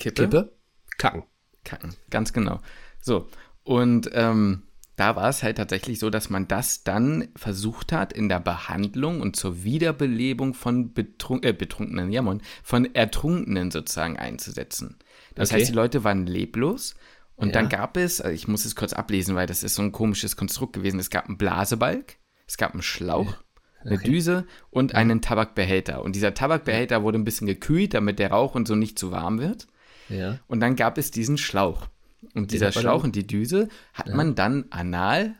[0.00, 0.52] Kippe, Kippe
[0.98, 1.22] Kacken.
[1.62, 2.60] Kacken, ganz genau.
[3.00, 3.28] So,
[3.62, 4.64] und ähm,
[4.96, 9.20] da war es halt tatsächlich so, dass man das dann versucht hat, in der Behandlung
[9.20, 14.96] und zur Wiederbelebung von Betrunk äh, Betrunkenen, ja, man, von Ertrunkenen sozusagen einzusetzen.
[15.34, 15.60] Das okay.
[15.60, 16.94] heißt, die Leute waren leblos
[17.36, 17.52] und ja.
[17.52, 20.36] dann gab es, also ich muss es kurz ablesen, weil das ist so ein komisches
[20.36, 20.98] Konstrukt gewesen.
[20.98, 23.34] Es gab einen Blasebalg, es gab einen Schlauch,
[23.80, 23.88] okay.
[23.88, 24.98] eine Düse und ja.
[24.98, 26.02] einen Tabakbehälter.
[26.02, 29.38] Und dieser Tabakbehälter wurde ein bisschen gekühlt, damit der Rauch und so nicht zu warm
[29.38, 29.66] wird.
[30.08, 30.38] Ja.
[30.46, 31.88] Und dann gab es diesen Schlauch.
[32.34, 34.14] Und dieser Schlauch und die Düse hat ja.
[34.14, 35.34] man dann anal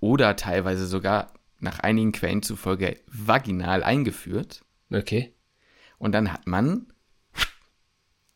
[0.00, 4.64] oder teilweise sogar nach einigen Quellen zufolge vaginal eingeführt.
[4.90, 5.34] Okay.
[5.98, 6.92] Und dann hat man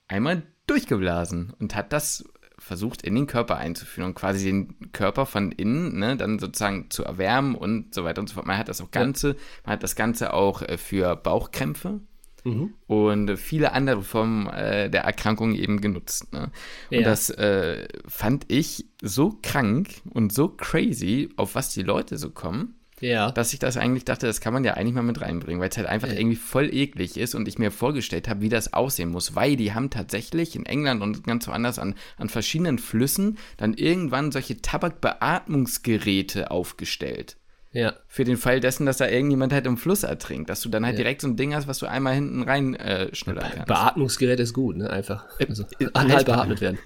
[0.08, 2.24] einmal durchgeblasen und hat das
[2.58, 7.04] versucht in den Körper einzuführen und quasi den Körper von innen ne, dann sozusagen zu
[7.04, 8.46] erwärmen und so weiter und so fort.
[8.46, 9.34] Man hat das auch Ganze, ja.
[9.64, 12.00] man hat das Ganze auch äh, für Bauchkrämpfe
[12.44, 12.74] Mhm.
[12.86, 16.32] und viele andere Formen äh, der Erkrankung eben genutzt.
[16.32, 16.50] Ne?
[16.90, 17.02] Und ja.
[17.02, 22.74] das äh, fand ich so krank und so crazy, auf was die Leute so kommen.
[23.00, 23.32] Ja.
[23.32, 25.76] Dass ich das eigentlich dachte, das kann man ja eigentlich mal mit reinbringen, weil es
[25.76, 26.14] halt einfach ja.
[26.14, 29.72] irgendwie voll eklig ist und ich mir vorgestellt habe, wie das aussehen muss, weil die
[29.74, 36.50] haben tatsächlich in England und ganz woanders an, an verschiedenen Flüssen dann irgendwann solche Tabakbeatmungsgeräte
[36.50, 37.36] aufgestellt.
[37.74, 37.92] Ja.
[38.06, 40.94] Für den Fall dessen, dass da irgendjemand halt im Fluss ertrinkt, dass du dann halt
[40.94, 41.02] ja.
[41.02, 43.66] direkt so ein Ding hast, was du einmal hinten rein äh, schnullern kannst.
[43.66, 44.88] Beatmungsgerät ist gut, ne?
[44.88, 45.26] Einfach.
[45.40, 46.78] Äh, also, äh, anhalt beatmet werden.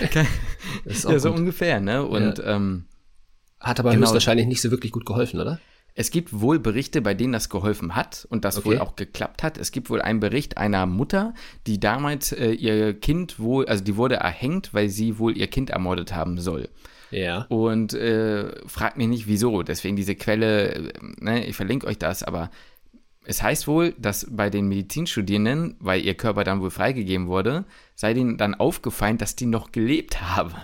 [0.84, 1.38] ja, so gut.
[1.38, 2.04] ungefähr, ne?
[2.04, 2.56] Und ja.
[2.56, 2.86] ähm,
[3.60, 4.02] hat aber genau.
[4.02, 5.60] höchstwahrscheinlich nicht so wirklich gut geholfen, oder?
[5.96, 8.70] Es gibt wohl Berichte, bei denen das geholfen hat und das okay.
[8.70, 9.58] wohl auch geklappt hat.
[9.58, 11.34] Es gibt wohl einen Bericht einer Mutter,
[11.68, 15.70] die damals äh, ihr Kind wohl, also die wurde erhängt, weil sie wohl ihr Kind
[15.70, 16.68] ermordet haben soll.
[17.12, 17.46] Ja.
[17.48, 19.62] Und äh, fragt mich nicht, wieso.
[19.62, 22.50] Deswegen diese Quelle, ne, ich verlinke euch das, aber
[23.24, 28.14] es heißt wohl, dass bei den Medizinstudierenden, weil ihr Körper dann wohl freigegeben wurde, sei
[28.14, 30.54] denen dann aufgefallen, dass die noch gelebt haben.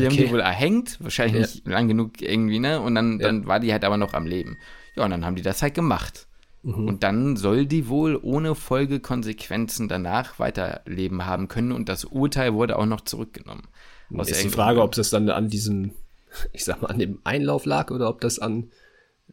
[0.00, 0.16] Die okay.
[0.16, 1.40] haben die wohl erhängt, wahrscheinlich ja.
[1.40, 2.80] nicht lang genug irgendwie, ne?
[2.80, 3.26] Und dann, ja.
[3.26, 4.58] dann war die halt aber noch am Leben.
[4.96, 6.26] Ja, und dann haben die das halt gemacht.
[6.62, 6.88] Mhm.
[6.88, 12.78] Und dann soll die wohl ohne Folgekonsequenzen danach weiterleben haben können und das Urteil wurde
[12.78, 13.68] auch noch zurückgenommen.
[14.10, 15.92] Ist die Frage, ob es dann an diesem,
[16.52, 18.70] ich sag mal, an dem Einlauf lag oder ob das an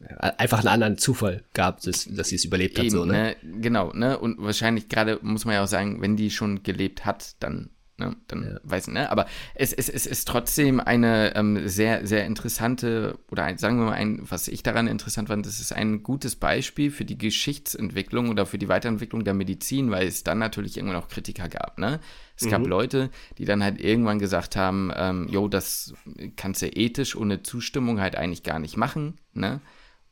[0.00, 2.92] äh, einfach einen anderen Zufall gab, dass, dass sie es überlebt Eben, hat.
[2.92, 3.36] So, ne?
[3.42, 3.60] ne?
[3.60, 4.18] Genau, ne?
[4.18, 8.14] Und wahrscheinlich gerade muss man ja auch sagen, wenn die schon gelebt hat, dann Ne?
[8.28, 8.60] Dann ja.
[8.62, 9.10] weiß ich, ne?
[9.10, 13.86] Aber es, es, es ist trotzdem eine ähm, sehr, sehr interessante, oder ein, sagen wir
[13.86, 18.28] mal, ein, was ich daran interessant fand, das ist ein gutes Beispiel für die Geschichtsentwicklung
[18.28, 21.98] oder für die Weiterentwicklung der Medizin, weil es dann natürlich irgendwann auch Kritiker gab, ne?
[22.36, 22.50] Es mhm.
[22.50, 25.92] gab Leute, die dann halt irgendwann gesagt haben, ähm, jo, das
[26.36, 29.60] kannst du ethisch ohne Zustimmung halt eigentlich gar nicht machen, ne?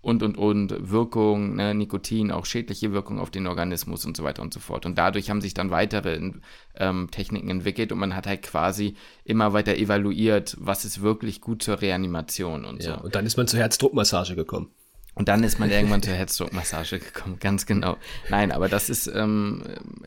[0.07, 4.41] Und, und, und Wirkung, ne, Nikotin, auch schädliche Wirkung auf den Organismus und so weiter
[4.41, 4.87] und so fort.
[4.87, 6.31] Und dadurch haben sich dann weitere
[6.77, 11.61] ähm, Techniken entwickelt und man hat halt quasi immer weiter evaluiert, was ist wirklich gut
[11.61, 13.03] zur Reanimation und ja, so.
[13.03, 14.71] Und dann ist man zur Herzdruckmassage gekommen.
[15.17, 17.97] Und dann ist man irgendwann zur Herzdruckmassage gekommen, ganz genau.
[18.29, 19.65] Nein, aber das ist, ähm,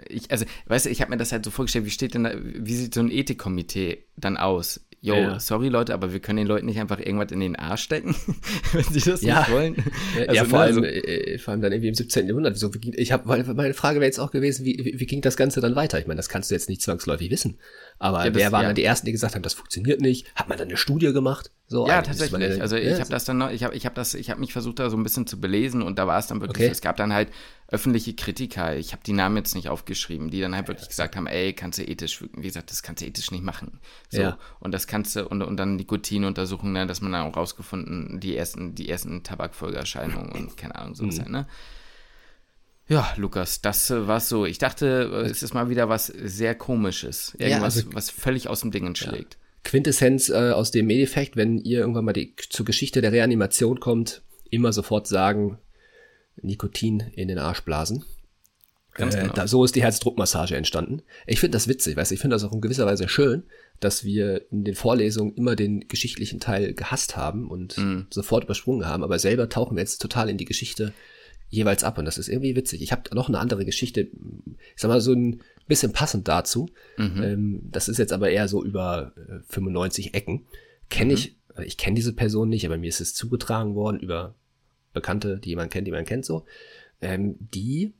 [0.07, 2.31] ich, also, weißt du, ich habe mir das halt so vorgestellt, wie steht denn da,
[2.41, 4.79] wie sieht so ein Ethikkomitee dann aus?
[5.01, 5.39] Yo, ja.
[5.39, 8.15] sorry Leute, aber wir können den Leuten nicht einfach irgendwas in den Arsch stecken,
[8.73, 9.39] wenn sie das ja.
[9.39, 9.75] nicht wollen.
[10.19, 12.27] Also, ja, vor, ne, allem, also, äh, vor allem dann irgendwie im 17.
[12.27, 12.57] Jahrhundert.
[12.57, 15.62] So, ich habe meine Frage wäre jetzt auch gewesen, wie, wie, wie ging das Ganze
[15.62, 15.99] dann weiter?
[15.99, 17.57] Ich meine, das kannst du jetzt nicht zwangsläufig wissen.
[17.97, 20.27] Aber ja, das, wer waren dann die ersten, die gesagt haben, das funktioniert nicht?
[20.35, 21.51] Hat man dann eine Studie gemacht?
[21.67, 22.43] So, ja, tatsächlich.
[22.43, 24.53] Eine, also ich habe das dann noch, ich habe ich hab das, ich habe mich
[24.53, 26.71] versucht da so ein bisschen zu belesen und da war es dann wirklich, okay.
[26.71, 27.29] es gab dann halt
[27.71, 31.27] öffentliche Kritiker, ich habe die Namen jetzt nicht aufgeschrieben, die dann halt wirklich gesagt haben,
[31.27, 33.79] ey, kannst du ethisch, wie gesagt, das kannst du ethisch nicht machen.
[34.10, 34.39] So, ja.
[34.60, 38.36] und das kannst du, und, und dann Nikotinuntersuchungen, ne, dass man dann auch rausgefunden, die
[38.36, 41.32] ersten, die ersten Tabakfolgeerscheinungen und keine Ahnung, so mhm.
[41.32, 41.47] ne?
[42.88, 44.47] Ja, Lukas, das äh, war so.
[44.47, 47.36] Ich dachte, äh, es ist mal wieder was sehr Komisches.
[47.38, 49.36] Irgendwas, ja, also, was völlig aus dem Ding schlägt.
[49.36, 49.39] Ja.
[49.63, 54.23] Quintessenz äh, aus dem Medeffekt, wenn ihr irgendwann mal die, zur Geschichte der Reanimation kommt,
[54.49, 55.60] immer sofort sagen,
[56.41, 58.06] Nikotin in den Arsch blasen.
[58.93, 59.34] Ganz äh, genau.
[59.34, 61.02] da, so ist die Herzdruckmassage entstanden.
[61.25, 63.43] Ich finde das witzig, weißt ich finde das auch in gewisser Weise schön,
[63.80, 68.08] dass wir in den Vorlesungen immer den geschichtlichen Teil gehasst haben und mm.
[68.10, 70.93] sofort übersprungen haben, aber selber tauchen wir jetzt total in die Geschichte
[71.49, 72.82] jeweils ab und das ist irgendwie witzig.
[72.82, 76.69] Ich habe noch eine andere Geschichte, ich sag mal so ein bisschen passend dazu.
[76.97, 77.23] Mhm.
[77.23, 80.45] Ähm, das ist jetzt aber eher so über äh, 95 Ecken.
[80.89, 81.17] Kenne mhm.
[81.17, 84.36] ich, ich kenne diese Person nicht, aber mir ist es zugetragen worden über
[84.99, 86.45] Bekannte, die man kennt, die man kennt so.
[87.01, 87.93] Ähm, die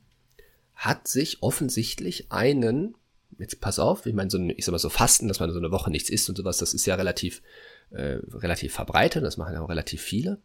[0.74, 2.94] hat sich offensichtlich einen,
[3.38, 5.58] jetzt pass auf, ich meine, so ein, ich sag mal so Fasten, dass man so
[5.58, 7.42] eine Woche nichts isst und sowas, das ist ja relativ,
[7.90, 10.38] äh, relativ verbreitet, das machen ja auch relativ viele.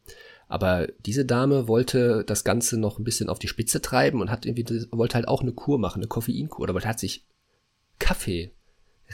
[0.47, 4.45] Aber diese Dame wollte das Ganze noch ein bisschen auf die Spitze treiben und hat
[4.45, 7.25] irgendwie, wollte halt auch eine Kur machen, eine Koffeinkur, aber hat sich
[7.99, 8.51] Kaffee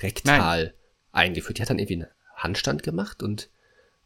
[0.01, 0.73] rektal Nein.
[1.11, 1.57] eingeführt.
[1.57, 3.49] Die hat dann irgendwie einen Handstand gemacht und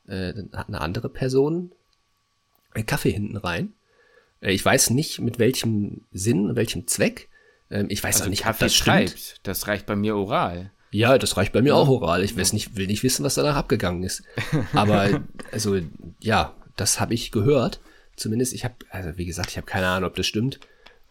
[0.07, 1.71] äh, dann hat eine andere Person
[2.83, 3.73] Kaffee hinten rein.
[4.41, 7.29] Äh, ich weiß nicht, mit welchem Sinn, welchem Zweck.
[7.71, 9.35] Ähm, ich weiß also auch nicht, Kaffee das stimmt.
[9.43, 10.71] Das reicht bei mir oral.
[10.91, 12.23] Ja, das reicht bei mir auch oral.
[12.23, 14.23] Ich weiß nicht, will nicht wissen, was danach abgegangen ist.
[14.73, 15.79] Aber also
[16.21, 17.79] ja, das habe ich gehört.
[18.15, 20.59] Zumindest, ich habe, also wie gesagt, ich habe keine Ahnung, ob das stimmt.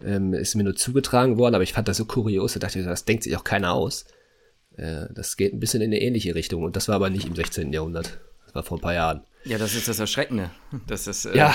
[0.03, 2.85] Ähm, ist mir nur zugetragen worden, aber ich fand das so kurios, da dachte ich,
[2.85, 4.07] das denkt sich auch keiner aus.
[4.77, 7.37] Äh, das geht ein bisschen in eine ähnliche Richtung und das war aber nicht im
[7.37, 7.72] 16.
[7.72, 8.18] Jahrhundert.
[8.54, 9.24] War vor ein paar Jahren.
[9.44, 10.50] Ja, das ist das Erschreckende,
[10.86, 11.54] dass das äh, ja,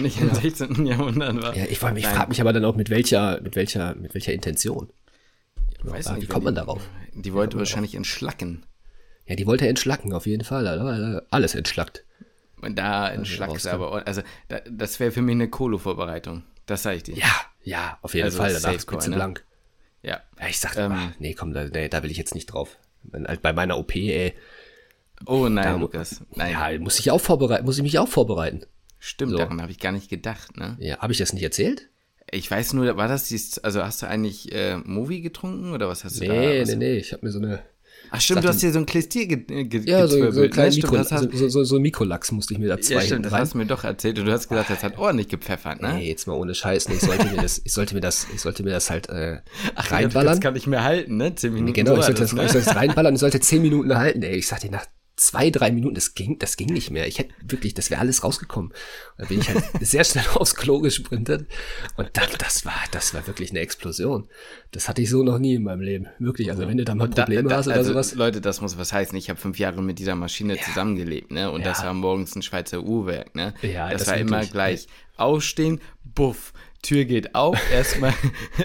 [0.00, 0.34] nicht im ja.
[0.34, 0.84] 16.
[0.84, 1.56] Jahrhundert war.
[1.56, 4.92] Ja, ich, ich frage mich aber dann auch, mit welcher, mit welcher, mit welcher Intention.
[5.82, 6.86] Weiß ja, nicht, wie kommt man darauf?
[7.14, 8.66] Die wollte wahrscheinlich entschlacken.
[9.26, 11.24] Ja, die wollte entschlacken, auf jeden Fall.
[11.30, 12.04] Alles entschlackt.
[12.60, 16.42] Und da entschlackt aber, also da, das wäre für mich eine Kolo-Vorbereitung.
[16.66, 17.16] Das sage ich dir.
[17.16, 17.32] Ja,
[17.62, 18.52] ja, auf jeden also Fall.
[18.52, 19.16] Danach ist ne?
[19.16, 19.44] blank.
[20.02, 20.20] Ja.
[20.38, 22.76] ja ich sagte, ähm, ach, nee, komm, da, nee, da will ich jetzt nicht drauf.
[23.02, 24.34] Bei meiner OP, ey.
[25.26, 26.22] Oh nein, da, Lukas.
[26.34, 26.52] Nein.
[26.52, 28.62] Ja, muss ich auch vorbereiten, muss ich mich auch vorbereiten.
[28.98, 29.38] Stimmt, so.
[29.38, 30.76] daran habe ich gar nicht gedacht, ne?
[30.78, 31.88] Ja, habe ich das nicht erzählt?
[32.30, 36.04] Ich weiß nur, war das dies, also hast du eigentlich äh, Movie getrunken oder was
[36.04, 36.34] hast du nee, da?
[36.34, 37.62] Nee, nee, nee, ich habe mir so eine
[38.12, 40.76] Ach stimmt, du hast hier so ein Klistier ge ge Ja, so, so, ein kleines
[40.76, 43.54] Mikro, hast, so, so, so, Mikrolachs musste ich mir da zwei Ja, stimmt, das hast
[43.54, 45.94] du mir doch erzählt und du hast gesagt, das hat ordentlich gepfeffert, ne?
[45.94, 48.40] Nee, jetzt mal ohne Scheiß, nee, ich sollte mir das, ich sollte mir das, ich
[48.40, 49.38] sollte mir das halt äh,
[49.74, 50.32] Ach, reinballern.
[50.32, 51.34] das kann ich mir halten, ne?
[51.34, 51.72] Zehn Minuten.
[51.72, 52.44] Genau, ich sollte, das, ne?
[52.44, 54.36] ich sollte das reinballern, ich sollte zehn Minuten halten, ey.
[54.36, 54.86] Ich sag dir nach
[55.20, 57.06] zwei, drei Minuten, das ging, das ging nicht mehr.
[57.06, 58.72] Ich hätte wirklich, das wäre alles rausgekommen.
[59.18, 61.46] Da bin ich halt sehr schnell aufs Klo gesprintet.
[61.96, 64.28] Und dann, das war, das war wirklich eine Explosion.
[64.70, 66.06] Das hatte ich so noch nie in meinem Leben.
[66.18, 66.50] Wirklich.
[66.50, 68.14] Also wenn du da mal Probleme da, da, hast oder also, sowas.
[68.14, 69.16] Leute, das muss was heißen.
[69.18, 70.62] Ich habe fünf Jahre mit dieser Maschine ja.
[70.62, 71.50] zusammengelebt, ne?
[71.50, 71.68] Und ja.
[71.68, 73.52] das war morgens ein Schweizer Uhrwerk, ne?
[73.60, 74.86] Ja, das, das war wirklich, immer gleich.
[75.18, 78.14] Aufstehen, buff, Tür geht auf, erstmal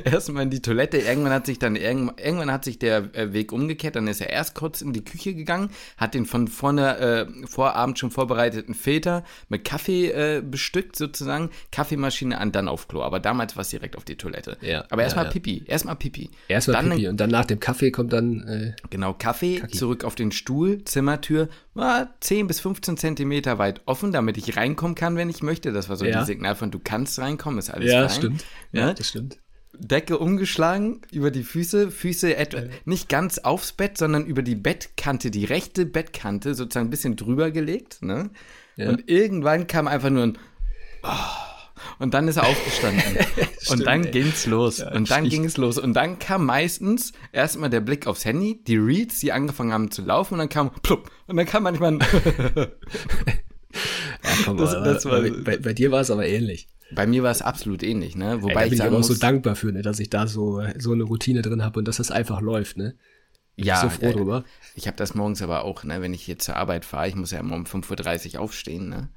[0.04, 0.98] erstmal in die Toilette.
[0.98, 3.96] Irgendwann hat sich dann irgendwann, hat sich der äh, Weg umgekehrt.
[3.96, 8.00] Dann ist er erst kurz in die Küche gegangen, hat den von vorne äh, Vorabend
[8.00, 13.02] schon vorbereiteten Filter mit Kaffee äh, bestückt sozusagen, Kaffeemaschine an, dann auf Klo.
[13.02, 14.58] Aber damals war es direkt auf die Toilette.
[14.62, 15.34] Ja, Aber erstmal ja, ja.
[15.34, 16.30] Pipi, erstmal Pipi.
[16.48, 19.78] Erstmal Pipi und dann nach dem Kaffee kommt dann äh, genau Kaffee Kaki.
[19.78, 24.96] zurück auf den Stuhl, Zimmertür, war 10 bis 15 Zentimeter weit offen, damit ich reinkommen
[24.96, 25.74] kann, wenn ich möchte.
[25.74, 26.20] Das war so ja.
[26.20, 28.46] das Signal von du kannst reinkommen, ist alles ja, stimmt.
[28.72, 29.40] Ja, das stimmt.
[29.78, 32.70] Decke umgeschlagen über die Füße, Füße etwa ja.
[32.86, 37.52] nicht ganz aufs Bett, sondern über die Bettkante, die rechte Bettkante sozusagen ein bisschen drüber
[37.52, 38.02] gelegt.
[38.02, 38.30] Ne?
[38.78, 38.90] Ja.
[38.90, 40.38] Und irgendwann kam einfach nur ein
[41.04, 41.10] oh,
[42.00, 43.04] und dann ist er aufgestanden.
[43.70, 44.80] und dann ging es los.
[44.80, 45.78] Ja, und dann ging es los.
[45.78, 50.02] Und dann kam meistens erstmal der Blick aufs Handy, die Reads, die angefangen haben zu
[50.02, 51.12] laufen, und dann kam plupp.
[51.28, 52.00] Und dann kam manchmal ein
[52.56, 52.68] ja,
[54.46, 56.68] komm, das, das war, bei, bei, dir war es aber ähnlich.
[56.92, 58.44] Bei mir war es absolut ähnlich, ne?
[58.44, 60.62] Wobei ja, ich bin ich aber auch so dankbar für, ne, dass ich da so,
[60.78, 62.96] so eine Routine drin habe und dass das einfach läuft, ne?
[63.56, 64.44] Ich ja, so froh drüber.
[64.76, 67.32] Ich habe das morgens aber auch, ne, wenn ich hier zur Arbeit fahre, ich muss
[67.32, 69.10] ja immer um 5.30 Uhr aufstehen, ne?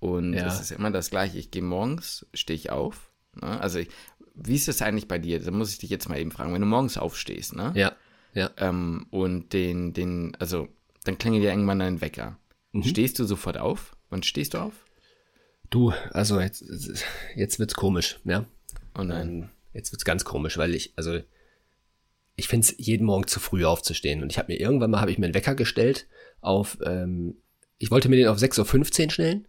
[0.00, 0.46] Und Ja.
[0.46, 1.38] es ist immer das Gleiche.
[1.38, 3.10] Ich gehe morgens, stehe ich auf.
[3.34, 3.60] Ne?
[3.60, 3.88] Also, ich,
[4.34, 5.40] wie ist das eigentlich bei dir?
[5.40, 6.54] Da muss ich dich jetzt mal eben fragen.
[6.54, 7.72] Wenn du morgens aufstehst, ne?
[7.74, 7.92] Ja,
[8.34, 8.50] ja.
[8.58, 10.68] Ähm, und den, den, also,
[11.04, 12.36] dann klingelt ja irgendwann dein Wecker.
[12.72, 12.84] Mhm.
[12.84, 13.96] Stehst du sofort auf?
[14.10, 14.74] Wann stehst du auf?
[15.70, 16.64] Du, also jetzt,
[17.34, 18.46] jetzt wird's komisch, ja.
[18.96, 19.28] Oh nein.
[19.28, 21.20] Ähm, jetzt wird's ganz komisch, weil ich, also
[22.36, 24.22] ich find's jeden Morgen zu früh aufzustehen.
[24.22, 26.06] Und ich habe mir irgendwann mal, habe ich mir einen Wecker gestellt
[26.40, 27.36] auf, ähm,
[27.78, 29.48] ich wollte mir den auf 6.15 Uhr stellen,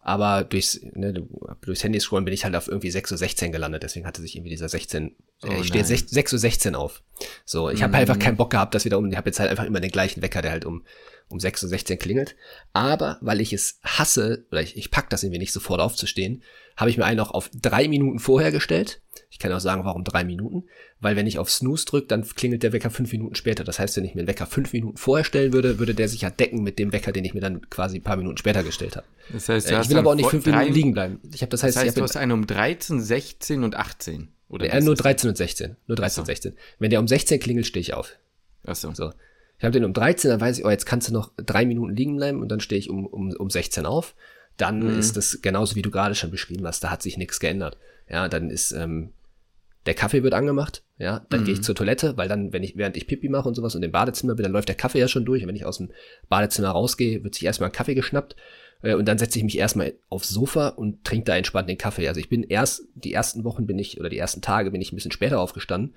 [0.00, 1.26] aber durchs, ne,
[1.60, 3.82] durchs Handy scrollen bin ich halt auf irgendwie 6.16 Uhr gelandet.
[3.82, 5.90] Deswegen hatte sich irgendwie dieser 16, Oh äh, ich stehe nein.
[5.90, 7.02] jetzt 6.16 Uhr auf.
[7.44, 9.50] So, ich habe einfach keinen Bock gehabt, dass wir da um, ich habe jetzt halt
[9.50, 10.84] einfach immer den gleichen Wecker, der halt um,
[11.28, 12.36] um 6.16 Uhr klingelt.
[12.72, 16.42] Aber weil ich es hasse, oder ich, ich pack das irgendwie nicht sofort aufzustehen,
[16.76, 19.00] habe ich mir einen auch auf drei Minuten vorher gestellt.
[19.30, 20.64] Ich kann auch sagen, warum drei Minuten.
[21.00, 23.64] Weil wenn ich auf Snooze drücke, dann klingelt der Wecker fünf Minuten später.
[23.64, 26.22] Das heißt, wenn ich mir den Wecker fünf Minuten vorher stellen würde, würde der sich
[26.22, 28.96] ja decken mit dem Wecker, den ich mir dann quasi ein paar Minuten später gestellt
[28.96, 29.06] habe.
[29.32, 31.20] Das heißt, Äh, ich will aber auch nicht fünf Minuten liegen bleiben.
[31.34, 33.74] Ich habe das heißt, Das heißt, ich du hab hast einen um 13, 16 und
[33.76, 34.28] 18.
[34.48, 35.76] Oder ja, nur 13 und 16.
[35.86, 36.56] Nur 13 und 16.
[36.78, 38.16] Wenn der um 16 klingelt, stehe ich auf.
[38.64, 38.92] Achso.
[38.94, 39.12] So.
[39.62, 41.94] Ich habe den um 13, dann weiß ich, oh, jetzt kannst du noch drei Minuten
[41.94, 44.16] liegen bleiben und dann stehe ich um, um, um 16 auf.
[44.56, 47.78] Dann ist das genauso, wie du gerade schon beschrieben hast, da hat sich nichts geändert.
[48.08, 49.10] Ja, dann ist, ähm,
[49.86, 52.96] der Kaffee wird angemacht, ja, dann gehe ich zur Toilette, weil dann, wenn ich, während
[52.96, 55.24] ich Pipi mache und sowas und im Badezimmer bin, dann läuft der Kaffee ja schon
[55.24, 55.42] durch.
[55.42, 55.90] Und wenn ich aus dem
[56.28, 58.34] Badezimmer rausgehe, wird sich erstmal ein Kaffee geschnappt.
[58.82, 62.08] äh, Und dann setze ich mich erstmal aufs Sofa und trinke da entspannt den Kaffee.
[62.08, 64.90] Also ich bin erst, die ersten Wochen bin ich, oder die ersten Tage bin ich
[64.90, 65.94] ein bisschen später aufgestanden.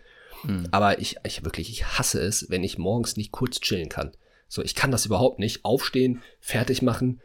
[0.72, 4.12] Aber ich, ich wirklich, ich hasse es, wenn ich morgens nicht kurz chillen kann.
[4.48, 5.66] So, ich kann das überhaupt nicht.
[5.66, 7.22] Aufstehen, fertig machen,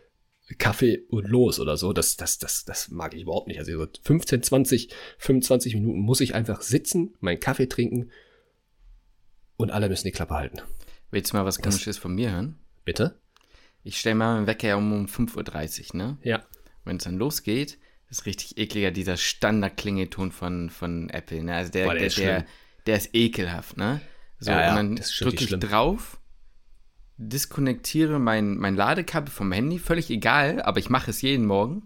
[0.59, 1.93] Kaffee und los oder so.
[1.93, 3.59] Das, das, das, das mag ich überhaupt nicht.
[3.59, 8.11] Also so 15, 20, 25 Minuten muss ich einfach sitzen, meinen Kaffee trinken
[9.57, 10.61] und alle müssen die Klappe halten.
[11.11, 12.59] Willst du mal was Komisches von mir hören?
[12.85, 13.21] Bitte?
[13.83, 16.19] Ich stelle mal meinen Wecker um, um 5.30 Uhr, ne?
[16.23, 16.45] Ja.
[16.85, 17.79] Wenn es dann losgeht,
[18.09, 21.55] ist richtig ekliger dieser Standard-Klingelton von, von Apple, ne?
[21.55, 22.47] Also der, Boah, der der, ist der.
[22.87, 24.01] Der ist ekelhaft, ne?
[24.39, 25.61] So, Ja, ja, und dann drücke ich schlimm.
[25.61, 26.19] drauf,
[27.17, 31.83] diskonnektiere mein, mein Ladekabel vom Handy, völlig egal, aber ich mache es jeden Morgen.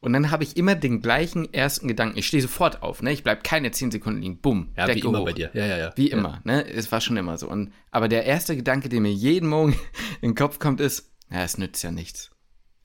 [0.00, 2.18] Und dann habe ich immer den gleichen ersten Gedanken.
[2.18, 3.12] Ich stehe sofort auf, ne?
[3.12, 4.38] Ich bleibe keine 10 Sekunden liegen.
[4.40, 4.72] Bumm.
[4.76, 5.24] Ja, wie Decke immer hoch.
[5.24, 5.50] bei dir.
[5.54, 5.92] Ja, ja, ja.
[5.96, 6.16] Wie ja.
[6.18, 6.68] immer, ne?
[6.68, 7.48] Es war schon immer so.
[7.48, 9.72] Und, aber der erste Gedanke, der mir jeden Morgen
[10.20, 12.30] in den Kopf kommt, ist, ja, es nützt ja nichts.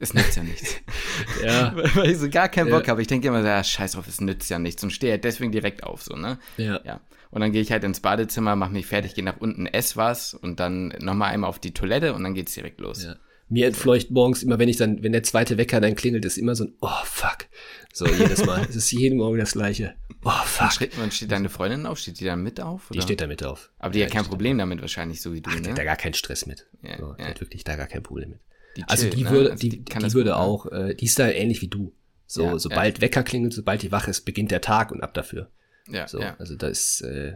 [0.01, 0.75] Es nützt ja nichts.
[1.45, 2.91] Ja, Weil ich so gar keinen Bock Ja.
[2.91, 3.01] habe.
[3.01, 4.83] Ich denke immer, so, ja, scheiß drauf, es nützt ja nichts.
[4.83, 6.37] Und stehe halt deswegen direkt auf, so, ne?
[6.57, 6.79] ja.
[6.83, 7.01] Ja.
[7.29, 10.33] Und dann gehe ich halt ins Badezimmer, mache mich fertig, gehe nach unten, ess was
[10.33, 13.03] und dann nochmal einmal auf die Toilette und dann geht's direkt los.
[13.05, 13.15] Ja.
[13.47, 16.55] Mir entfleucht morgens immer, wenn ich dann, wenn der zweite Wecker dann klingelt, ist immer
[16.55, 17.45] so ein, oh fuck.
[17.93, 18.65] So jedes Mal.
[18.69, 19.95] es ist jeden Morgen das gleiche.
[20.23, 20.71] Oh fuck.
[20.73, 21.99] steht, steht deine Freundin auf?
[21.99, 22.87] Steht die dann mit auf?
[22.91, 23.01] Die oder?
[23.03, 23.69] steht da mit auf.
[23.79, 25.69] Aber die hat kein Problem damit wahrscheinlich, so wie du, Die ne?
[25.69, 26.67] hat da gar keinen Stress mit.
[26.81, 27.29] Ja, so, die ja.
[27.29, 28.39] hat wirklich da gar kein Problem mit.
[28.77, 29.29] Die Also chillt, die ne?
[29.31, 30.37] würde, Also die, die die, würde gut, ne?
[30.37, 31.93] auch, äh, die ist da ähnlich wie du.
[32.27, 35.49] So, Ja, sobald Wecker klingelt, sobald die wach ist, beginnt der Tag und ab dafür.
[35.87, 36.35] Ja, So, ja.
[36.39, 37.35] also da ist, äh,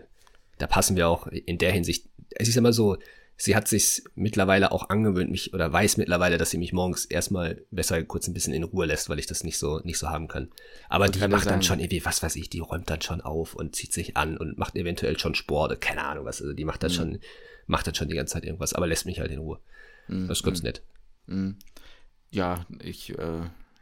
[0.58, 2.08] da passen wir auch in der Hinsicht.
[2.30, 2.98] Es ist immer so,
[3.36, 7.62] sie hat sich mittlerweile auch angewöhnt, mich oder weiß mittlerweile, dass sie mich morgens erstmal
[7.72, 10.30] besser kurz ein bisschen in Ruhe lässt, weil ich das nicht so nicht so haben
[10.30, 10.50] kann.
[10.88, 13.54] Aber die gerade macht dann schon irgendwie, was weiß ich, die räumt dann schon auf
[13.54, 16.42] und zieht sich an und macht eventuell schon Sport, keine Ahnung was.
[16.42, 16.96] Also die macht dann Mhm.
[16.96, 17.20] schon,
[17.68, 19.60] macht dann schon die ganze Zeit irgendwas, aber lässt mich halt in Ruhe.
[20.08, 20.30] Mhm.
[20.30, 20.82] Das ist ganz nett.
[22.32, 23.18] Ja, ich, äh,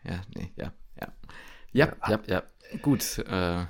[0.04, 1.08] ja, nee, ja, ja.
[1.72, 2.44] Ja, ja, ja.
[2.82, 3.66] Gut, äh,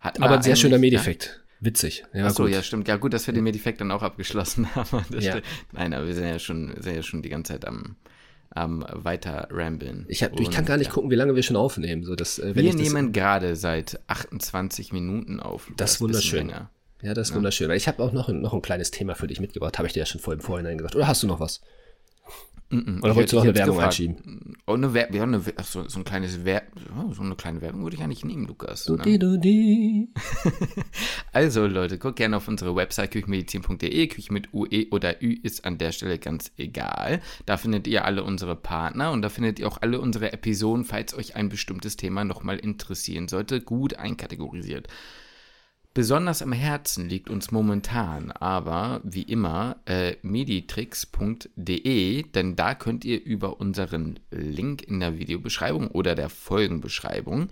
[0.00, 1.40] hat Aber ein sehr schöner Medeffekt.
[1.60, 2.04] Witzig.
[2.12, 2.26] Ja, Ja.
[2.26, 2.88] Achso, ja, stimmt.
[2.88, 5.04] Ja, gut, dass wir den Medifekt dann auch abgeschlossen haben.
[5.20, 5.40] Ja.
[5.72, 7.96] Nein, aber wir sind ja schon, sind ja schon die ganze Zeit am,
[8.50, 10.04] am weiter rambeln.
[10.08, 10.92] Ich, hab, ich kann gar nicht ja.
[10.92, 12.02] gucken, wie lange wir schon aufnehmen.
[12.04, 15.68] So, dass, äh, Wir das, nehmen gerade seit 28 Minuten auf.
[15.68, 16.48] Lukas, Das ist wunderschön.
[17.02, 17.68] Ja, das ist wunderschön.
[17.68, 19.78] Weil ich habe auch noch, ein- noch ein kleines Thema für dich mitgebracht.
[19.78, 20.94] Habe ich dir ja schon vor im Vorhinein gesagt.
[20.96, 21.60] Oder hast du noch was?
[22.72, 24.56] Oder Ich wolltest du noch eine Werbung hätte einschieben?
[24.66, 26.62] Oh, eine Werbung, ja, eine, Wer- ach so, so ein kleines Wer
[26.98, 28.86] oh, so eine kleine Werbung würde ich eigentlich nehmen, Lukas.
[28.88, 28.96] Ne?
[31.32, 34.06] Also Leute, guckt gerne auf unsere Website küchenmedizin.de.
[34.08, 37.20] Küche mit UE oder Ü ist an der Stelle ganz egal.
[37.46, 41.14] Da findet ihr alle unsere Partner und da findet ihr auch alle unsere Episoden, falls
[41.14, 44.88] euch ein bestimmtes Thema nochmal interessieren sollte, gut einkategorisiert.
[45.94, 53.22] Besonders am Herzen liegt uns momentan aber, wie immer, äh, meditrix.de, denn da könnt ihr
[53.22, 57.48] über unseren Link in der Videobeschreibung oder der Folgenbeschreibung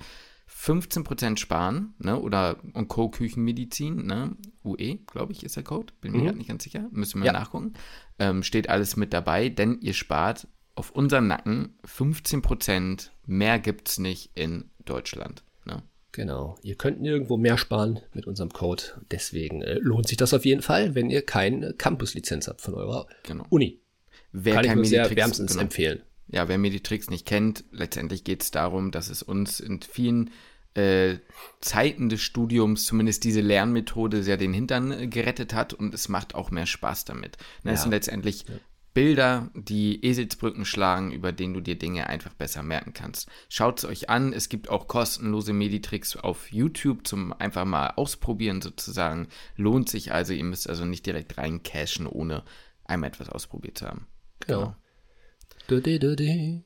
[0.48, 3.11] 15% sparen, ne, oder und Co.
[3.11, 7.20] Küchenmedizin, ne, UE, glaube ich, ist der Code, bin mir gerade nicht ganz sicher, müssen
[7.20, 7.33] wir Ja.
[7.33, 7.74] nachgucken,
[8.18, 14.31] ähm, steht alles mit dabei, denn ihr spart auf unseren Nacken 15%, mehr gibt's nicht
[14.35, 15.44] in Deutschland.
[16.12, 16.57] Genau.
[16.62, 18.83] Ihr könnt nirgendwo mehr sparen mit unserem Code.
[19.11, 23.07] Deswegen äh, lohnt sich das auf jeden Fall, wenn ihr keine Campus-Lizenz habt von eurer
[23.23, 23.44] Genau.
[23.49, 23.81] Uni.
[24.33, 25.62] Wer Kann ich nur sehr wärmstens genau.
[25.62, 26.03] empfehlen.
[26.29, 30.31] ja, wer Meditrix nicht kennt, letztendlich geht es darum, dass es uns in vielen
[30.75, 31.16] äh,
[31.61, 36.37] Zeiten des Studiums zumindest diese Lernmethode sehr den Hintern äh, gerettet hat und es macht
[36.37, 37.38] auch mehr Spaß damit.
[37.64, 37.75] Ne, ja.
[37.75, 38.55] Es sind letztendlich ja.
[38.92, 43.29] Bilder, die Eselsbrücken schlagen, über denen du dir Dinge einfach besser merken kannst.
[43.48, 44.33] Schaut es euch an.
[44.33, 49.29] Es gibt auch kostenlose Meditricks auf YouTube zum einfach mal ausprobieren sozusagen.
[49.57, 50.33] Lohnt sich also.
[50.33, 52.42] Ihr müsst also nicht direkt rein cashen, ohne
[52.85, 54.07] einmal etwas ausprobiert zu haben.
[54.40, 54.74] Genau.
[55.68, 56.62] Du, du, du,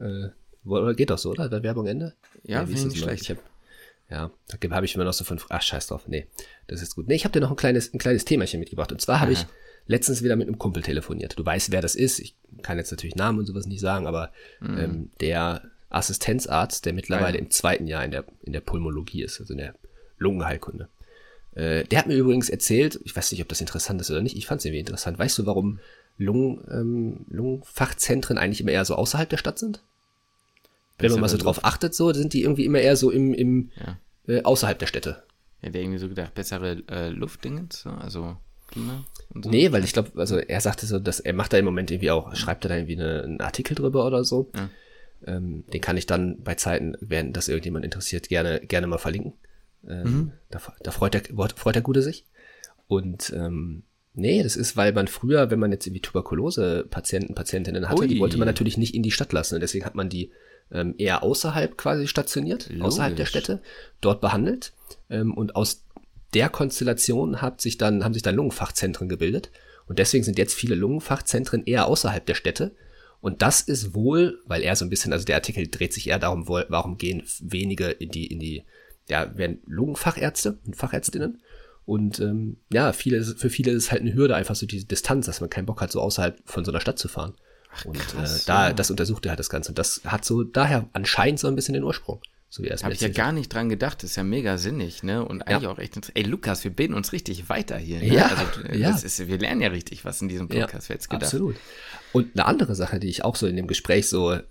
[0.00, 1.48] äh, geht doch so, oder?
[1.48, 2.14] Der Werbung Ende?
[2.42, 3.22] Ja, ja finde ich nicht schlecht.
[3.22, 3.38] Ich hab,
[4.10, 5.46] ja, da habe ich immer noch so fünf.
[5.48, 6.08] Ach, scheiß drauf.
[6.08, 6.26] Nee,
[6.66, 7.06] das ist gut.
[7.06, 8.90] Nee, ich habe dir noch ein kleines, ein kleines Themachen mitgebracht.
[8.90, 9.46] Und zwar habe ich
[9.86, 11.38] letztens wieder mit einem Kumpel telefoniert.
[11.38, 12.18] Du weißt, wer das ist.
[12.20, 14.78] Ich kann jetzt natürlich Namen und sowas nicht sagen, aber mhm.
[14.78, 17.42] ähm, der Assistenzarzt, der mittlerweile ja.
[17.42, 19.74] im zweiten Jahr in der, in der Pulmologie ist, also in der
[20.18, 20.88] Lungenheilkunde.
[21.54, 24.36] Äh, der hat mir übrigens erzählt, ich weiß nicht, ob das interessant ist oder nicht,
[24.36, 25.18] ich fand es irgendwie interessant.
[25.18, 25.80] Weißt du, warum
[26.16, 29.82] Lungen, ähm, Lungenfachzentren eigentlich immer eher so außerhalb der Stadt sind?
[30.98, 33.70] Wenn man mal so drauf achtet, so, sind die irgendwie immer eher so im, im
[33.76, 33.98] ja.
[34.26, 35.22] äh, außerhalb der Städte.
[35.62, 38.36] Der irgendwie so gedacht, bessere äh, Luftdingens, also
[39.34, 39.50] Und so.
[39.50, 42.10] Nee, weil ich glaube, also er sagte so, dass er macht da im Moment irgendwie
[42.10, 44.50] auch, schreibt er da irgendwie eine, einen Artikel drüber oder so.
[44.54, 44.70] Ja.
[45.26, 49.34] Ähm, den kann ich dann bei Zeiten, wenn das irgendjemand interessiert, gerne, gerne mal verlinken.
[49.86, 50.32] Ähm, mhm.
[50.50, 51.22] da, da freut der,
[51.56, 52.24] freut der Gute sich.
[52.86, 58.02] Und ähm, nee, das ist, weil man früher, wenn man jetzt irgendwie Tuberkulose-Patienten, Patientinnen hatte,
[58.02, 58.08] Ui.
[58.08, 59.54] die wollte man natürlich nicht in die Stadt lassen.
[59.54, 60.32] Und deswegen hat man die
[60.72, 62.84] ähm, eher außerhalb quasi stationiert, Logisch.
[62.84, 63.60] außerhalb der Städte,
[64.00, 64.72] dort behandelt.
[65.08, 65.84] Ähm, und aus
[66.34, 69.50] der Konstellation hat sich dann, haben sich dann Lungenfachzentren gebildet.
[69.86, 72.74] Und deswegen sind jetzt viele Lungenfachzentren eher außerhalb der Städte.
[73.20, 76.18] Und das ist wohl, weil er so ein bisschen, also der Artikel dreht sich eher
[76.18, 78.64] darum, warum gehen wenige in die, in die,
[79.08, 81.42] ja, werden Lungenfachärzte und Fachärztinnen.
[81.84, 85.26] Und ähm, ja, viele, für viele ist es halt eine Hürde, einfach so diese Distanz,
[85.26, 87.34] dass man keinen Bock hat, so außerhalb von so einer Stadt zu fahren.
[87.74, 88.72] Ach, und krass, äh, da, ja.
[88.72, 89.70] das untersucht er halt das Ganze.
[89.70, 92.20] Und das hat so daher anscheinend so ein bisschen den Ursprung.
[92.52, 94.02] So wie er es Habe ich ja gar nicht dran gedacht.
[94.02, 95.24] Das ist ja mega sinnig, ne?
[95.24, 95.70] Und eigentlich ja.
[95.70, 98.00] auch echt Ey, Lukas, wir bilden uns richtig weiter hier.
[98.00, 98.08] Ne?
[98.08, 98.90] Ja, also, ja.
[98.90, 100.88] Ist, wir lernen ja richtig was in diesem Podcast.
[100.88, 101.32] Ja, jetzt gedacht.
[101.32, 101.54] Absolut.
[102.12, 104.42] Und eine andere Sache, die ich auch so in dem Gespräch so äh,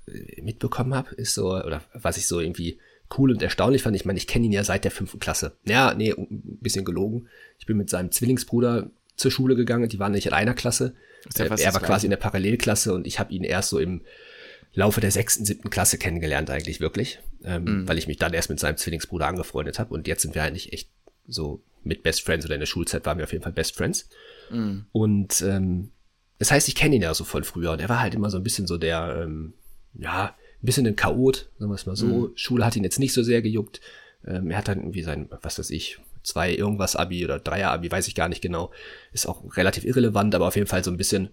[0.41, 2.79] mitbekommen habe, ist so, oder was ich so irgendwie
[3.17, 3.97] cool und erstaunlich fand.
[3.97, 5.57] Ich meine, ich kenne ihn ja seit der fünften Klasse.
[5.65, 7.27] Ja, nee, ein bisschen gelogen.
[7.57, 9.89] Ich bin mit seinem Zwillingsbruder zur Schule gegangen.
[9.89, 10.93] Die waren nicht in einer Klasse.
[11.35, 14.01] Äh, er war quasi in der Parallelklasse und ich habe ihn erst so im
[14.73, 17.87] Laufe der sechsten, siebten Klasse kennengelernt eigentlich wirklich, ähm, mhm.
[17.87, 20.73] weil ich mich dann erst mit seinem Zwillingsbruder angefreundet habe und jetzt sind wir eigentlich
[20.73, 20.89] echt
[21.27, 24.09] so mit Best Friends oder in der Schulzeit waren wir auf jeden Fall Best Friends.
[24.51, 24.85] Mhm.
[24.91, 25.91] Und ähm,
[26.37, 28.37] das heißt, ich kenne ihn ja so von früher und er war halt immer so
[28.37, 29.53] ein bisschen so der, ähm,
[29.93, 32.05] ja, ein bisschen ein Chaot, sagen wir es mal so.
[32.05, 32.31] Mhm.
[32.35, 33.81] Schule hat ihn jetzt nicht so sehr gejuckt.
[34.25, 37.91] Ähm, er hat dann irgendwie sein, was weiß ich, zwei irgendwas Abi oder Dreier Abi,
[37.91, 38.71] weiß ich gar nicht genau.
[39.13, 41.29] Ist auch relativ irrelevant, aber auf jeden Fall so ein bisschen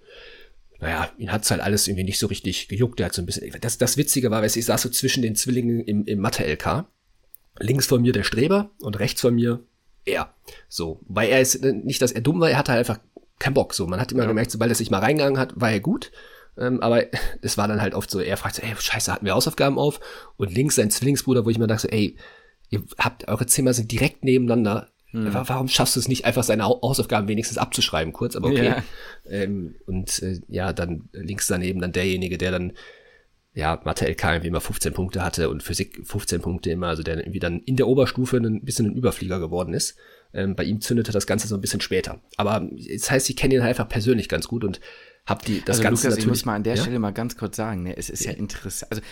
[0.80, 2.98] naja, ihn hat's halt alles irgendwie nicht so richtig gejuckt.
[2.98, 5.22] Der hat so ein bisschen, das, das Witzige war, weißt du, ich saß so zwischen
[5.22, 6.86] den Zwillingen im, im Mathe-LK.
[7.58, 9.64] Links von mir der Streber und rechts von mir
[10.04, 10.34] er.
[10.68, 13.02] So, weil er ist nicht, dass er dumm war, er hatte halt einfach
[13.38, 13.74] keinen Bock.
[13.74, 14.28] So, man hat immer ja.
[14.28, 16.12] gemerkt, sobald er sich mal reingegangen hat, war er gut.
[16.58, 17.04] Ähm, aber
[17.42, 20.00] es war dann halt oft so, er fragt so, ey, scheiße, hatten wir Hausaufgaben auf?
[20.36, 22.16] Und links sein Zwillingsbruder, wo ich mir dachte, ey,
[22.70, 24.90] ihr habt, eure Zimmer sind direkt nebeneinander.
[25.24, 25.32] Hm.
[25.32, 28.66] Warum schaffst du es nicht, einfach seine Hausaufgaben wenigstens abzuschreiben, kurz, aber okay.
[28.66, 28.82] Ja.
[29.28, 32.72] Ähm, und äh, ja, dann links daneben dann derjenige, der dann
[33.54, 37.16] ja, Mathe LK irgendwie immer 15 Punkte hatte und Physik 15 Punkte immer, also der
[37.16, 39.96] irgendwie dann in der Oberstufe ein bisschen ein Überflieger geworden ist.
[40.34, 42.20] Ähm, bei ihm zündete das Ganze so ein bisschen später.
[42.36, 44.80] Aber das heißt, ich kenne ihn halt einfach persönlich ganz gut und
[45.24, 46.82] hab die das also Ganze Lukas, natürlich, ich muss mal an der ja?
[46.82, 48.92] Stelle mal ganz kurz sagen, ne, es ist ja, ja interessant.
[48.92, 49.02] Also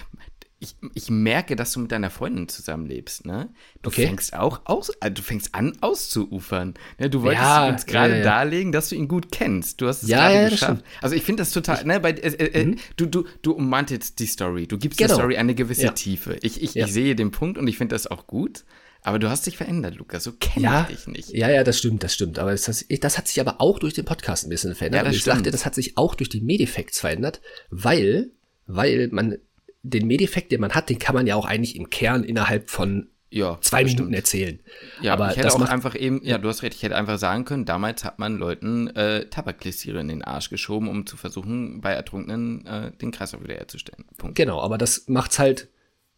[0.65, 3.51] ich, ich merke, dass du mit deiner Freundin zusammenlebst, ne?
[3.83, 4.07] Du okay.
[4.07, 6.75] fängst auch aus, also du fängst an auszuufern.
[6.99, 7.11] Ne?
[7.11, 8.25] Du wolltest ja, uns gerade ja, ja.
[8.25, 9.81] darlegen, dass du ihn gut kennst.
[9.81, 10.85] Du hast es gerade geschafft.
[11.03, 12.77] Also ich finde das total, ich, ne, bei, äh, äh, äh, mhm.
[12.97, 14.67] du, du, du ummantest die Story.
[14.67, 15.09] Du gibst genau.
[15.09, 16.39] der Story eine gewisse Tiefe.
[16.43, 18.65] Ich, ich, ich sehe den Punkt und ich finde das auch gut.
[19.07, 20.25] Aber du hast dich verändert, Lukas.
[20.25, 21.29] So kenne ja, ich dich nicht.
[21.31, 22.39] Ja, ja, das stimmt, das stimmt.
[22.39, 25.01] Aber das, das, hat sich aber auch durch den Podcast ein bisschen verändert.
[25.01, 25.37] Ja, das und ich stimmt.
[25.37, 28.31] sagte, das hat sich auch durch die Medifacts verändert, weil,
[28.67, 29.37] weil man
[29.85, 33.09] den Medeffekt, den man hat, den kann man ja auch eigentlich im Kern innerhalb von
[33.31, 34.15] ja, zwei Minuten stimmt.
[34.15, 34.61] erzählen.
[35.03, 37.19] Ja, aber ich hätte das auch einfach eben, ja, du hast recht, ich hätte einfach
[37.19, 41.81] sagen können, damals hat man Leuten äh, Tabakglissiere in den Arsch geschoben, um zu versuchen,
[41.81, 44.05] bei Ertrunkenen äh, den Kreislauf wiederherzustellen.
[44.17, 44.37] Punkt.
[44.37, 45.69] Genau, aber das macht's halt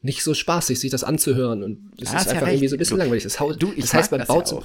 [0.03, 2.97] nicht so spaßig, sich das anzuhören und es ist einfach ja irgendwie so ein bisschen
[2.97, 3.25] du, langweilig.
[3.25, 4.63] Das, du, das heißt, man baut so.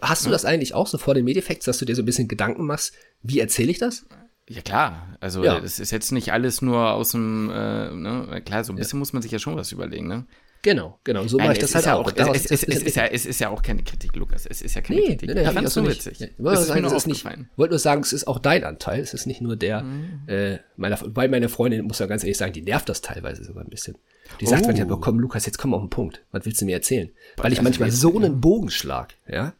[0.00, 2.28] Hast du das eigentlich auch so vor den Medeffekts, dass du dir so ein bisschen
[2.28, 4.06] Gedanken machst, wie erzähle ich das?
[4.48, 5.58] Ja klar, also ja.
[5.58, 8.42] das ist jetzt nicht alles nur aus dem, äh, ne?
[8.44, 9.00] klar, so ein bisschen ja.
[9.00, 10.26] muss man sich ja schon was überlegen, ne?
[10.64, 11.26] Genau, genau.
[11.26, 12.06] So mache ich das halt auch.
[12.06, 14.46] auch es, es, es, ist ja, es ist ja auch keine Kritik, Lukas.
[14.46, 15.28] Es ist ja keine nee, Kritik.
[15.28, 16.18] Nee, nee, ich fand's nur witzig.
[16.20, 17.26] Ja, das ist sagen, ist nicht,
[17.56, 19.00] wollte nur sagen, es ist auch dein Anteil.
[19.00, 20.22] Es ist nicht nur der mhm.
[20.26, 23.62] äh, meiner, weil meine Freundin, muss ja ganz ehrlich sagen, die nervt das teilweise sogar
[23.62, 23.98] ein bisschen.
[24.40, 24.48] Die oh.
[24.48, 26.22] sagt manchmal, komm, Lukas, jetzt komm auf den Punkt.
[26.32, 27.10] Was willst du mir erzählen?
[27.36, 29.52] Weil ich manchmal so einen Bogen schlag, ja,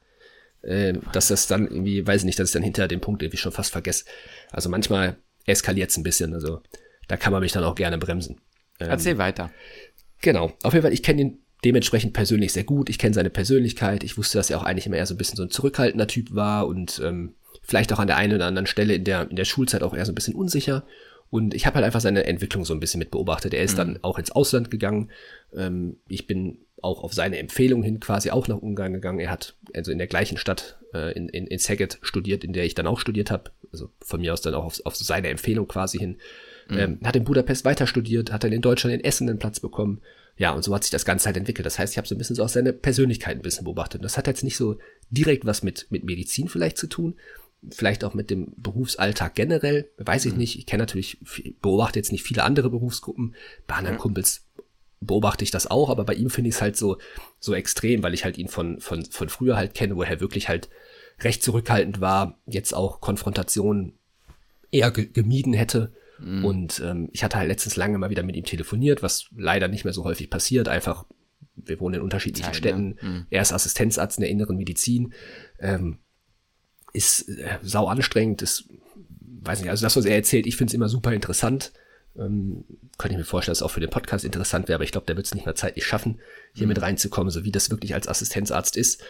[0.65, 3.37] äh, dass das dann irgendwie, weiß ich nicht, dass ich dann hinter dem Punkt irgendwie
[3.37, 4.05] schon fast vergesse.
[4.51, 6.35] Also manchmal eskaliert es ein bisschen.
[6.35, 6.61] Also
[7.09, 8.41] da kann man mich dann auch gerne bremsen.
[8.81, 9.51] Ähm, Erzähl weiter.
[10.21, 10.53] Genau.
[10.63, 12.89] Auf jeden Fall, ich kenne ihn dementsprechend persönlich sehr gut.
[12.89, 14.05] Ich kenne seine Persönlichkeit.
[14.05, 16.35] Ich wusste, dass er auch eigentlich immer eher so ein bisschen so ein zurückhaltender Typ
[16.35, 19.45] war und ähm, vielleicht auch an der einen oder anderen Stelle in der, in der
[19.45, 20.85] Schulzeit auch eher so ein bisschen unsicher.
[21.31, 23.55] Und ich habe halt einfach seine Entwicklung so ein bisschen mit beobachtet.
[23.55, 23.79] Er ist mhm.
[23.79, 25.11] dann auch ins Ausland gegangen.
[25.55, 29.19] Ähm, ich bin auch auf seine Empfehlung hin quasi auch nach Ungarn gegangen.
[29.19, 32.65] Er hat also in der gleichen Stadt äh, in, in, in Szeged studiert, in der
[32.65, 33.51] ich dann auch studiert habe.
[33.73, 36.19] Also von mir aus dann auch auf, auf seine Empfehlung quasi hin.
[36.69, 36.79] Mhm.
[36.79, 40.01] Ähm, hat in Budapest weiter studiert, hat dann in Deutschland in Essen einen Platz bekommen.
[40.37, 41.67] Ja, und so hat sich das Ganze halt entwickelt.
[41.67, 44.01] Das heißt, ich habe so ein bisschen so auch seine Persönlichkeit ein bisschen beobachtet.
[44.01, 44.79] Und das hat jetzt nicht so
[45.11, 47.17] direkt was mit, mit Medizin vielleicht zu tun,
[47.71, 50.39] vielleicht auch mit dem Berufsalltag generell, weiß ich mhm.
[50.39, 50.59] nicht.
[50.59, 51.19] Ich kenne natürlich,
[51.63, 53.35] beobachte jetzt nicht viele andere Berufsgruppen.
[53.67, 54.01] Bei anderen mhm.
[54.01, 54.44] Kumpels
[55.07, 56.99] beobachte ich das auch, aber bei ihm finde ich es halt so,
[57.41, 60.49] so extrem, weil ich halt ihn von, von, von früher halt kenne, wo er wirklich
[60.49, 60.69] halt
[61.21, 63.95] recht zurückhaltend war, jetzt auch Konfrontationen
[64.71, 66.45] eher gemieden hätte Mhm.
[66.45, 69.85] Und ähm, ich hatte halt letztens lange mal wieder mit ihm telefoniert, was leider nicht
[69.85, 70.69] mehr so häufig passiert.
[70.69, 71.05] Einfach,
[71.57, 72.97] wir wohnen in unterschiedlichen Zeit, Städten.
[73.01, 73.09] Ja.
[73.09, 73.27] Mhm.
[73.31, 75.13] Er ist Assistenzarzt in der inneren Medizin.
[75.59, 75.99] Ähm,
[76.93, 78.69] ist äh, sau anstrengend, ist,
[79.43, 81.73] weiß nicht, also das, was er erzählt, ich finde es immer super interessant.
[82.17, 82.65] Ähm,
[82.97, 85.07] könnte ich mir vorstellen, dass es auch für den Podcast interessant wäre, aber ich glaube,
[85.07, 86.21] der wird es nicht mehr zeitlich schaffen,
[86.53, 86.69] hier mhm.
[86.69, 89.03] mit reinzukommen, so wie das wirklich als Assistenzarzt ist.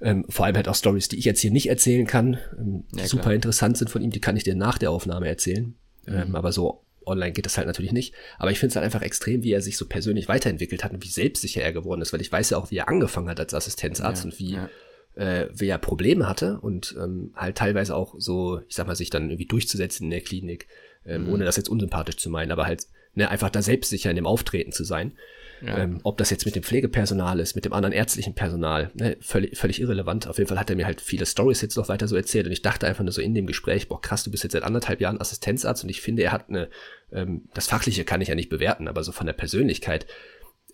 [0.00, 3.06] Ähm, vor allem halt auch Stories, die ich jetzt hier nicht erzählen kann, ähm, ja,
[3.06, 3.34] super klar.
[3.34, 5.74] interessant sind von ihm, die kann ich dir nach der Aufnahme erzählen.
[6.06, 6.36] Ähm, mhm.
[6.36, 8.14] aber so online geht das halt natürlich nicht.
[8.38, 11.02] Aber ich finde es halt einfach extrem, wie er sich so persönlich weiterentwickelt hat und
[11.02, 13.54] wie selbstsicher er geworden ist, weil ich weiß ja auch, wie er angefangen hat als
[13.54, 14.70] Assistenzarzt ja, und wie, ja.
[15.18, 19.10] Äh, wie er Probleme hatte und ähm, halt teilweise auch so, ich sag mal, sich
[19.10, 20.68] dann irgendwie durchzusetzen in der Klinik,
[21.04, 21.32] ähm, mhm.
[21.32, 24.72] ohne das jetzt unsympathisch zu meinen, aber halt ne, einfach da selbstsicher in dem Auftreten
[24.72, 25.18] zu sein.
[25.60, 25.76] Ja.
[25.78, 29.58] Ähm, ob das jetzt mit dem Pflegepersonal ist, mit dem anderen ärztlichen Personal, ne, völlig,
[29.58, 30.28] völlig irrelevant.
[30.28, 32.52] Auf jeden Fall hat er mir halt viele Stories jetzt noch weiter so erzählt und
[32.52, 35.00] ich dachte einfach nur so in dem Gespräch, boah krass, du bist jetzt seit anderthalb
[35.00, 36.68] Jahren Assistenzarzt und ich finde, er hat eine,
[37.10, 40.06] ähm, das Fachliche kann ich ja nicht bewerten, aber so von der Persönlichkeit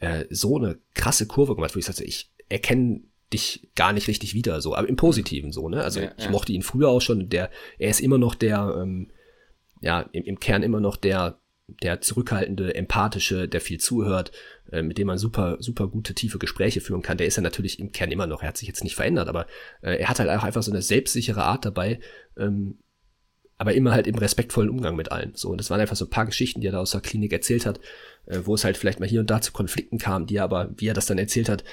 [0.01, 4.35] äh, so eine krasse Kurve gemacht, wo ich sagte, ich erkenne dich gar nicht richtig
[4.35, 5.83] wieder, so, aber im Positiven so, ne?
[5.83, 6.31] Also ja, ich ja.
[6.31, 9.11] mochte ihn früher auch schon, der, er ist immer noch der, ähm,
[9.81, 14.33] ja, im, im Kern immer noch der der zurückhaltende, empathische, der viel zuhört,
[14.71, 17.79] äh, mit dem man super, super gute, tiefe Gespräche führen kann, der ist ja natürlich
[17.79, 19.47] im Kern immer noch, er hat sich jetzt nicht verändert, aber
[19.81, 22.01] äh, er hat halt auch einfach so eine selbstsichere Art dabei,
[22.37, 22.79] ähm,
[23.57, 25.33] aber immer halt im respektvollen Umgang mit allen.
[25.37, 27.33] So, und das waren einfach so ein paar Geschichten, die er da aus der Klinik
[27.33, 27.81] erzählt hat,
[28.27, 30.71] äh, wo es halt vielleicht mal hier und da zu Konflikten kam, die er aber,
[30.77, 31.65] wie er das dann erzählt hat,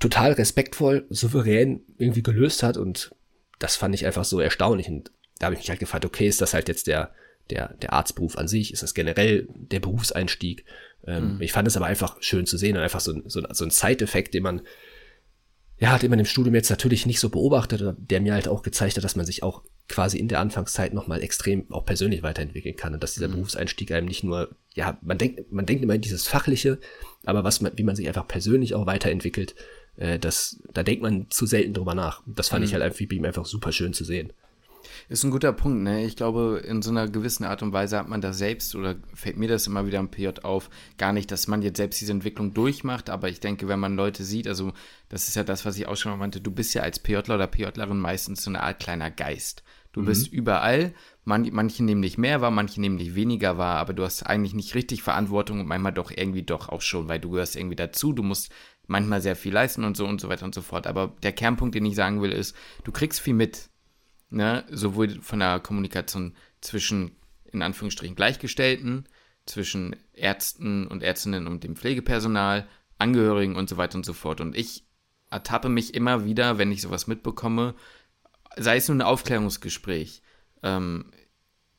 [0.00, 3.14] total respektvoll, souverän irgendwie gelöst hat und
[3.58, 6.40] das fand ich einfach so erstaunlich und da habe ich mich halt gefragt, okay, ist
[6.40, 7.12] das halt jetzt der,
[7.50, 8.72] der, der Arztberuf an sich?
[8.72, 10.64] Ist das generell der Berufseinstieg?
[11.06, 11.42] Ähm, mhm.
[11.42, 14.34] Ich fand es aber einfach schön zu sehen und einfach so, so, so ein Zeiteffekt,
[14.34, 14.62] den man,
[15.78, 18.96] ja, den man im Studium jetzt natürlich nicht so beobachtet, der mir halt auch gezeigt
[18.96, 22.92] hat, dass man sich auch quasi in der Anfangszeit nochmal extrem auch persönlich weiterentwickeln kann
[22.92, 23.32] und dass dieser mhm.
[23.32, 26.78] Berufseinstieg einem nicht nur, ja, man denkt, man denkt immer in dieses Fachliche,
[27.24, 29.54] aber was man, wie man sich einfach persönlich auch weiterentwickelt,
[29.96, 32.22] äh, das, da denkt man zu selten drüber nach.
[32.26, 32.66] Das fand mhm.
[32.66, 34.32] ich halt einfach, wie ihm einfach super schön zu sehen.
[35.08, 36.04] Ist ein guter Punkt, ne?
[36.04, 39.36] Ich glaube, in so einer gewissen Art und Weise hat man das selbst, oder fällt
[39.36, 42.54] mir das immer wieder im PJ auf, gar nicht, dass man jetzt selbst diese Entwicklung
[42.54, 44.72] durchmacht, aber ich denke, wenn man Leute sieht, also
[45.08, 47.34] das ist ja das, was ich auch schon mal meinte, du bist ja als PJler
[47.34, 49.62] oder PJlerin meistens so eine Art kleiner Geist.
[49.92, 50.06] Du mhm.
[50.06, 54.04] bist überall, man, manche nehmen dich mehr wahr, manche nehmen dich weniger wahr, aber du
[54.04, 57.56] hast eigentlich nicht richtig Verantwortung und manchmal doch irgendwie doch auch schon, weil du gehörst
[57.56, 58.50] irgendwie dazu, du musst
[58.90, 60.88] manchmal sehr viel leisten und so und so weiter und so fort.
[60.88, 63.70] Aber der Kernpunkt, den ich sagen will, ist, du kriegst viel mit
[64.30, 67.12] ne, sowohl von der Kommunikation zwischen,
[67.52, 69.06] in Anführungsstrichen, Gleichgestellten,
[69.46, 72.66] zwischen Ärzten und Ärztinnen und dem Pflegepersonal,
[72.98, 74.40] Angehörigen und so weiter und so fort.
[74.40, 74.84] Und ich
[75.30, 77.76] ertappe mich immer wieder, wenn ich sowas mitbekomme,
[78.56, 80.22] sei es nur ein Aufklärungsgespräch,
[80.64, 81.12] ähm,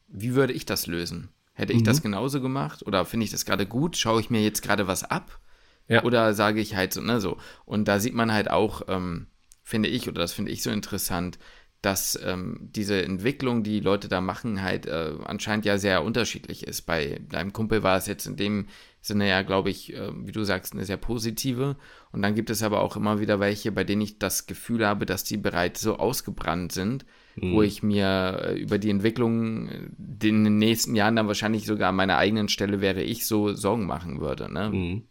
[0.07, 1.29] wie würde ich das lösen?
[1.53, 1.85] Hätte ich mhm.
[1.85, 2.83] das genauso gemacht?
[2.87, 3.97] Oder finde ich das gerade gut?
[3.97, 5.40] Schaue ich mir jetzt gerade was ab?
[5.87, 6.03] Ja.
[6.03, 7.37] Oder sage ich halt so, ne, so.
[7.65, 9.27] Und da sieht man halt auch, ähm,
[9.63, 11.37] finde ich, oder das finde ich so interessant,
[11.81, 16.83] dass ähm, diese Entwicklung, die Leute da machen, halt äh, anscheinend ja sehr unterschiedlich ist.
[16.83, 18.67] Bei deinem Kumpel war es jetzt in dem
[19.01, 21.75] Sinne ja, glaube ich, äh, wie du sagst, eine sehr positive.
[22.11, 25.07] Und dann gibt es aber auch immer wieder welche, bei denen ich das Gefühl habe,
[25.07, 27.03] dass die bereits so ausgebrannt sind,
[27.35, 27.53] mhm.
[27.53, 31.89] wo ich mir äh, über die Entwicklung äh, in den nächsten Jahren dann wahrscheinlich sogar
[31.89, 34.53] an meiner eigenen Stelle wäre ich so Sorgen machen würde.
[34.53, 34.69] Ne?
[34.69, 35.03] Mhm.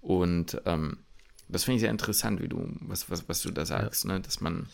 [0.00, 0.98] Und ähm,
[1.48, 4.12] das finde ich sehr interessant, wie du, was, was, was du da sagst, ja.
[4.12, 4.20] ne?
[4.20, 4.68] dass man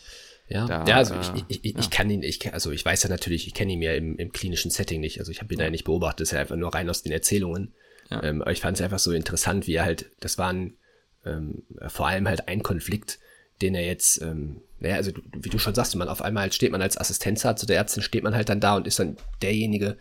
[0.47, 1.79] ja, da, ja also ich, ich, ich, ja.
[1.79, 4.31] ich kann ihn, ich, also ich weiß ja natürlich, ich kenne ihn ja im, im
[4.31, 5.65] klinischen Setting nicht, also ich habe ihn ja.
[5.65, 7.73] ja nicht beobachtet, das ist ja einfach nur rein aus den Erzählungen.
[8.09, 8.23] Ja.
[8.23, 10.77] Ähm, aber ich fand es einfach so interessant, wie er halt, das waren
[11.25, 13.19] ähm, vor allem halt ein Konflikt,
[13.61, 16.71] den er jetzt, ähm, naja, also wie du schon sagst, man auf einmal halt steht
[16.71, 19.97] man als Assistenzarzt oder Ärztin, steht man halt dann da und ist dann derjenige,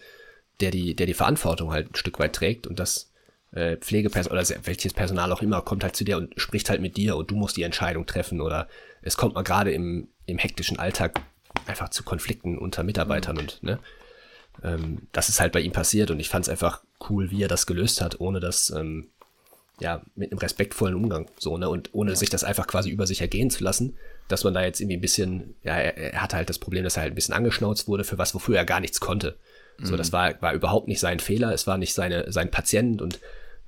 [0.60, 3.10] der die, der die Verantwortung halt ein Stück weit trägt und das
[3.56, 6.96] äh, Pflegepersonal oder welches Personal auch immer kommt halt zu dir und spricht halt mit
[6.96, 8.68] dir und du musst die Entscheidung treffen oder
[9.00, 11.20] es kommt mal gerade im, im hektischen Alltag
[11.66, 13.40] einfach zu Konflikten unter Mitarbeitern mhm.
[13.40, 13.78] und ne,
[14.62, 17.48] ähm, das ist halt bei ihm passiert und ich fand es einfach cool, wie er
[17.48, 19.08] das gelöst hat, ohne das ähm,
[19.80, 22.16] ja, mit einem respektvollen Umgang, so, ne, und ohne ja.
[22.16, 23.96] sich das einfach quasi über sich ergehen zu lassen,
[24.28, 26.96] dass man da jetzt irgendwie ein bisschen, ja, er, er hatte halt das Problem, dass
[26.96, 29.38] er halt ein bisschen angeschnauzt wurde für was, wofür er gar nichts konnte.
[29.82, 29.98] So, mhm.
[29.98, 33.20] das war, war überhaupt nicht sein Fehler, es war nicht seine, sein Patient und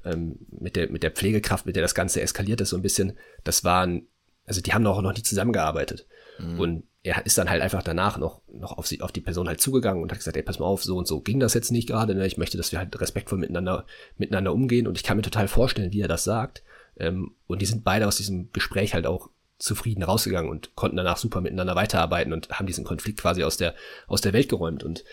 [0.04, 3.14] ähm, mit der, mit der Pflegekraft, mit der das Ganze eskaliert ist, so ein bisschen,
[3.44, 4.06] das waren,
[4.44, 6.06] also die haben auch noch nie zusammengearbeitet.
[6.38, 6.60] Mhm.
[6.60, 9.60] Und er ist dann halt einfach danach noch, noch auf, sie, auf die Person halt
[9.60, 11.88] zugegangen und hat gesagt, ey, pass mal auf, so und so ging das jetzt nicht
[11.88, 12.26] gerade, ne?
[12.26, 13.86] ich möchte, dass wir halt respektvoll miteinander,
[14.16, 16.62] miteinander umgehen und ich kann mir total vorstellen, wie er das sagt.
[16.98, 21.16] Ähm, und die sind beide aus diesem Gespräch halt auch zufrieden rausgegangen und konnten danach
[21.16, 23.74] super miteinander weiterarbeiten und haben diesen Konflikt quasi aus der,
[24.06, 24.84] aus der Welt geräumt.
[24.84, 25.04] Und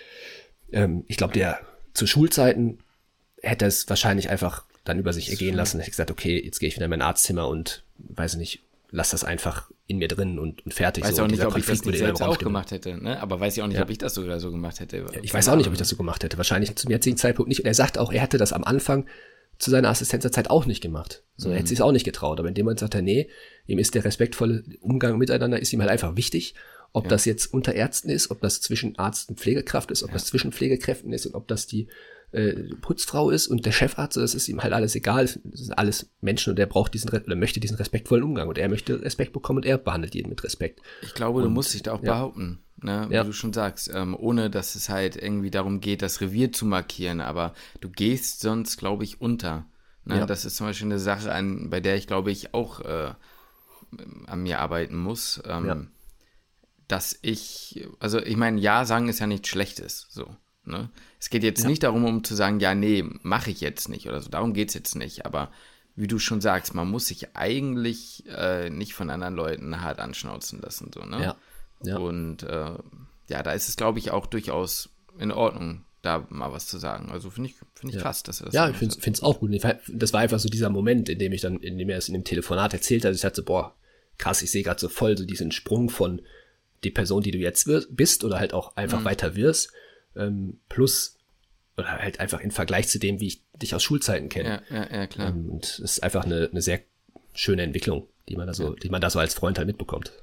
[0.72, 1.60] ähm, ich glaube, der
[1.94, 2.80] zu Schulzeiten
[3.42, 5.80] hätte es wahrscheinlich einfach dann über sich ergehen lassen.
[5.80, 8.62] Hätte gesagt, okay, jetzt gehe ich wieder in mein Arztzimmer und weiß nicht,
[8.92, 11.04] lass das einfach in mir drin und, und fertig.
[11.04, 11.24] Weiß so.
[11.24, 13.20] auch nicht, ob ich das nicht selbst auch gemacht hätte, ne?
[13.22, 13.84] aber weiß ich auch nicht, ja.
[13.84, 14.98] ob ich das sogar so gemacht hätte.
[14.98, 16.38] Ja, ich weiß auch nicht, ob ich das so gemacht hätte.
[16.38, 17.60] Wahrscheinlich zum jetzigen Zeitpunkt nicht.
[17.60, 19.06] Und er sagt auch, er hätte das am Anfang
[19.58, 21.24] zu seiner Assistenzzeit auch nicht gemacht.
[21.38, 21.70] So, er hätte mhm.
[21.70, 22.40] sich auch nicht getraut.
[22.40, 23.30] Aber in dem Moment sagt er, nee,
[23.68, 26.56] ihm ist der respektvolle Umgang miteinander, ist ihm halt einfach wichtig.
[26.94, 27.10] Ob ja.
[27.10, 30.52] das jetzt unter Ärzten ist, ob das zwischen Arzt und Pflegekraft ist, ob das zwischen
[30.52, 31.88] Pflegekräften ist und ob das die
[32.32, 35.26] äh, Putzfrau ist und der Chefarzt, das ist ihm halt alles egal.
[35.26, 38.70] Das sind alles Menschen und er braucht diesen oder möchte diesen respektvollen Umgang und er
[38.70, 40.82] möchte Respekt bekommen und er behandelt jeden mit Respekt.
[41.02, 42.14] Ich glaube, und, du musst dich da auch ja.
[42.14, 43.24] behaupten, ne, wie ja.
[43.24, 47.22] du schon sagst, ähm, ohne dass es halt irgendwie darum geht, das Revier zu markieren,
[47.22, 49.66] aber du gehst sonst, glaube ich, unter.
[50.04, 50.20] Ne?
[50.20, 50.26] Ja.
[50.26, 53.14] Das ist zum Beispiel eine Sache, an, bei der ich, glaube ich, auch äh,
[54.28, 55.42] an mir arbeiten muss.
[55.48, 55.90] Ähm,
[56.88, 60.36] dass ich, also ich meine, Ja sagen ist ja nichts Schlechtes, so.
[60.68, 60.90] Ne?
[61.20, 61.70] Es geht jetzt ja.
[61.70, 64.30] nicht darum, um zu sagen, ja, nee, mache ich jetzt nicht oder so.
[64.30, 65.26] Darum geht es jetzt nicht.
[65.26, 65.52] Aber
[65.96, 70.62] wie du schon sagst, man muss sich eigentlich äh, nicht von anderen Leuten hart anschnauzen
[70.62, 70.92] lassen.
[70.94, 71.22] So, ne?
[71.22, 71.36] ja.
[71.84, 71.98] ja.
[71.98, 72.72] Und äh,
[73.28, 77.10] ja, da ist es, glaube ich, auch durchaus in Ordnung, da mal was zu sagen.
[77.12, 78.02] Also finde ich, find ich ja.
[78.02, 79.52] krass, dass er das Ja, ich finde es auch gut.
[79.88, 82.14] Das war einfach so dieser Moment, in dem ich dann, in dem er es in
[82.14, 83.74] dem Telefonat erzählt hat, ich dachte, boah,
[84.18, 86.22] krass, ich sehe gerade so voll so diesen Sprung von
[86.84, 89.06] die Person, die du jetzt bist oder halt auch einfach mhm.
[89.06, 89.72] weiter wirst
[90.16, 91.18] ähm, plus
[91.78, 94.62] oder halt einfach im Vergleich zu dem, wie ich dich aus Schulzeiten kenne.
[94.70, 95.30] Ja, ja, ja klar.
[95.30, 96.82] Ähm, und es ist einfach eine, eine sehr
[97.34, 98.76] schöne Entwicklung, die man da so, ja.
[98.82, 100.14] die man da so als Freund halt mitbekommt.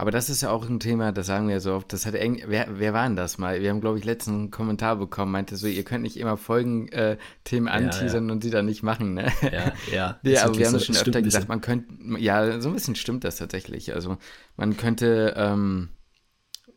[0.00, 2.14] Aber das ist ja auch ein Thema, das sagen wir ja so oft, das hat
[2.14, 3.60] eng, wer, wer war denn das mal?
[3.60, 7.68] Wir haben, glaube ich, letztens einen Kommentar bekommen, meinte so, ihr könnt nicht immer Folgenthemen
[7.68, 8.32] äh, anteasern ja, ja.
[8.32, 9.30] und sie dann nicht machen, ne?
[9.42, 10.20] Ja, ja.
[10.22, 13.24] nee, aber wir haben so, schon öfter gesagt, man könnte, ja, so ein bisschen stimmt
[13.24, 13.92] das tatsächlich.
[13.92, 14.16] Also
[14.56, 15.90] man könnte, ähm,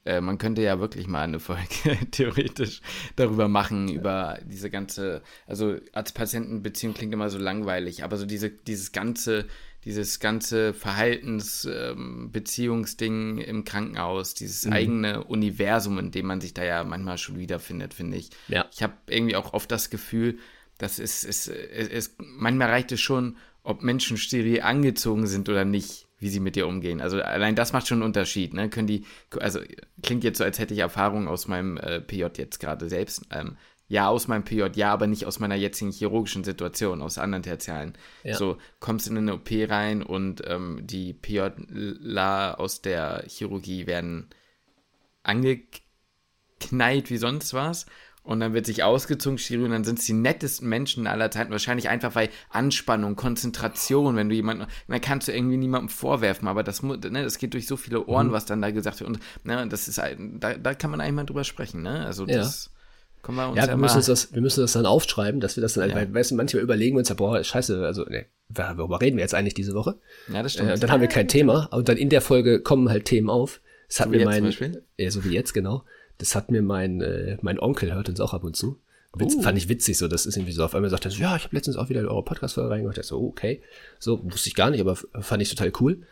[0.06, 2.82] äh, man könnte ja wirklich mal eine Folge theoretisch
[3.16, 8.92] darüber machen, über diese ganze, also Arzt-Patienten-Beziehung klingt immer so langweilig, aber so diese, dieses
[8.92, 9.48] ganze,
[9.86, 14.74] dieses ganze Verhaltens-Beziehungsding ähm, im Krankenhaus, dieses mhm.
[14.74, 18.32] eigene Universum, in dem man sich da ja manchmal schon wiederfindet, finde ich.
[18.50, 18.66] Ja.
[18.74, 20.38] Ich habe irgendwie auch oft das Gefühl,
[20.78, 25.64] dass es, es, es, es, manchmal reicht es schon, ob Menschen steril angezogen sind oder
[25.64, 27.02] nicht wie sie mit dir umgehen.
[27.02, 28.54] Also allein das macht schon einen Unterschied.
[28.54, 28.70] Ne?
[28.70, 29.06] Können die,
[29.40, 29.60] also
[30.02, 33.24] klingt jetzt so, als hätte ich Erfahrung aus meinem äh, PJ jetzt gerade selbst.
[33.30, 33.58] Ähm,
[33.90, 37.94] ja, aus meinem PJ, ja, aber nicht aus meiner jetzigen chirurgischen Situation, aus anderen Tertialen.
[38.24, 38.36] Ja.
[38.36, 44.30] So, kommst in eine OP rein und ähm, die PJler aus der Chirurgie werden
[45.24, 47.86] angeknallt wie sonst was
[48.24, 51.52] und dann wird sich ausgezogen, Shiri, und dann sind es die nettesten Menschen aller Zeiten.
[51.52, 56.64] Wahrscheinlich einfach, weil Anspannung, Konzentration, wenn du jemanden, dann kannst du irgendwie niemandem vorwerfen, aber
[56.64, 58.32] das, ne, das geht durch so viele Ohren, mhm.
[58.32, 59.10] was dann da gesagt wird.
[59.10, 62.06] Und ne, das ist, da, da kann man eigentlich mal drüber sprechen, ne?
[62.06, 62.66] Also das.
[62.66, 62.70] Ja.
[63.24, 65.62] Können wir uns ja, wir, müssen uns das, wir müssen das dann aufschreiben, dass wir
[65.62, 65.96] das dann, ja.
[65.96, 69.22] weil, weißt du, manchmal überlegen wir uns ja, boah, scheiße, also, ne, worüber reden wir
[69.22, 69.96] jetzt eigentlich diese Woche?
[70.28, 70.72] Ja, das stimmt.
[70.72, 73.62] Äh, dann haben wir kein Thema, und dann in der Folge kommen halt Themen auf.
[73.88, 74.54] Das hat so mir mein,
[74.98, 75.86] ja, so wie jetzt, genau.
[76.24, 78.80] Das hat mir mein, äh, mein Onkel, hört uns auch ab und zu.
[79.14, 79.42] Witz, uh.
[79.42, 81.44] Fand ich witzig, so, das ist irgendwie so, auf einmal sagt er so, ja, ich
[81.44, 82.98] habe letztens auch wieder in eure Podcast-Folge reingehört.
[82.98, 83.62] Ich so, oh, okay.
[84.00, 86.04] So, wusste ich gar nicht, aber fand ich total cool.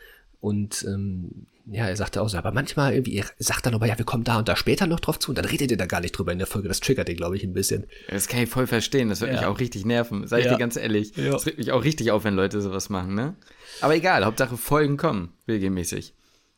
[0.42, 3.98] Und ähm, ja, er sagte auch so, aber manchmal irgendwie, er sagt dann aber, ja,
[3.98, 6.02] wir kommen da und da später noch drauf zu und dann redet ihr da gar
[6.02, 6.68] nicht drüber in der Folge.
[6.68, 7.86] Das triggert ihn, glaube ich, ein bisschen.
[8.10, 9.08] Das kann ich voll verstehen.
[9.08, 9.38] Das wird Ja.
[9.38, 10.28] mich auch richtig nerven.
[10.28, 10.52] Sag ich Ja.
[10.54, 11.16] dir ganz ehrlich.
[11.16, 11.32] Ja.
[11.32, 13.36] Das regt mich auch richtig auf, wenn Leute sowas machen, ne?
[13.80, 16.14] Aber egal, Hauptsache Folgen kommen, regelmäßig.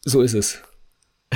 [0.06, 0.62] So ist es.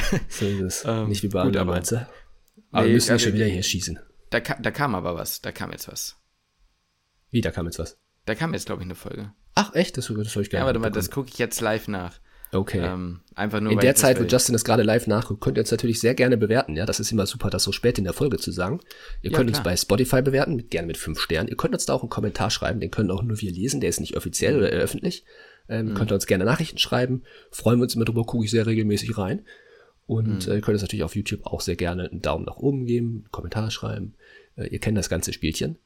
[0.29, 0.83] So ist es.
[0.85, 3.99] Ähm, nicht wie bei anderen, aber- Nee, wir müssen ja, nicht schon wieder hier schießen.
[4.29, 5.41] Da, da kam aber was.
[5.41, 6.17] Da kam jetzt was.
[7.31, 7.97] Wie, da kam jetzt was.
[8.25, 9.31] Da kam jetzt, glaube ich, eine Folge.
[9.55, 9.97] Ach, echt?
[9.97, 12.19] Das, das soll ich Ja, gerne warte mal, das gucke ich jetzt live nach.
[12.53, 12.79] Okay.
[12.79, 14.23] Ähm, einfach nur in der Zeit, wo.
[14.23, 16.75] Justin das gerade live nachguckt, könnt ihr uns natürlich sehr gerne bewerten.
[16.77, 18.79] Ja, das ist immer super, das so spät in der Folge zu sagen.
[19.21, 19.73] Ihr Ja, könnt uns klar.
[19.73, 21.49] bei Spotify bewerten, mit, gerne mit fünf Sternen.
[21.49, 23.89] Ihr könnt uns da auch einen Kommentar schreiben, den können auch nur wir lesen, der
[23.89, 24.59] ist nicht offiziell Mhm.
[24.59, 25.25] oder öffentlich.
[25.69, 27.23] Ähm, Könnt ihr uns gerne Nachrichten schreiben.
[27.51, 29.45] Freuen wir uns immer drüber, gucke ich sehr regelmäßig rein.
[30.07, 30.51] Und Mhm.
[30.51, 33.07] äh, ihr könnt uns natürlich auf YouTube auch sehr gerne einen Daumen nach oben geben,
[33.25, 34.15] einen Kommentar schreiben.
[34.55, 35.77] Äh, ihr kennt das ganze Spielchen.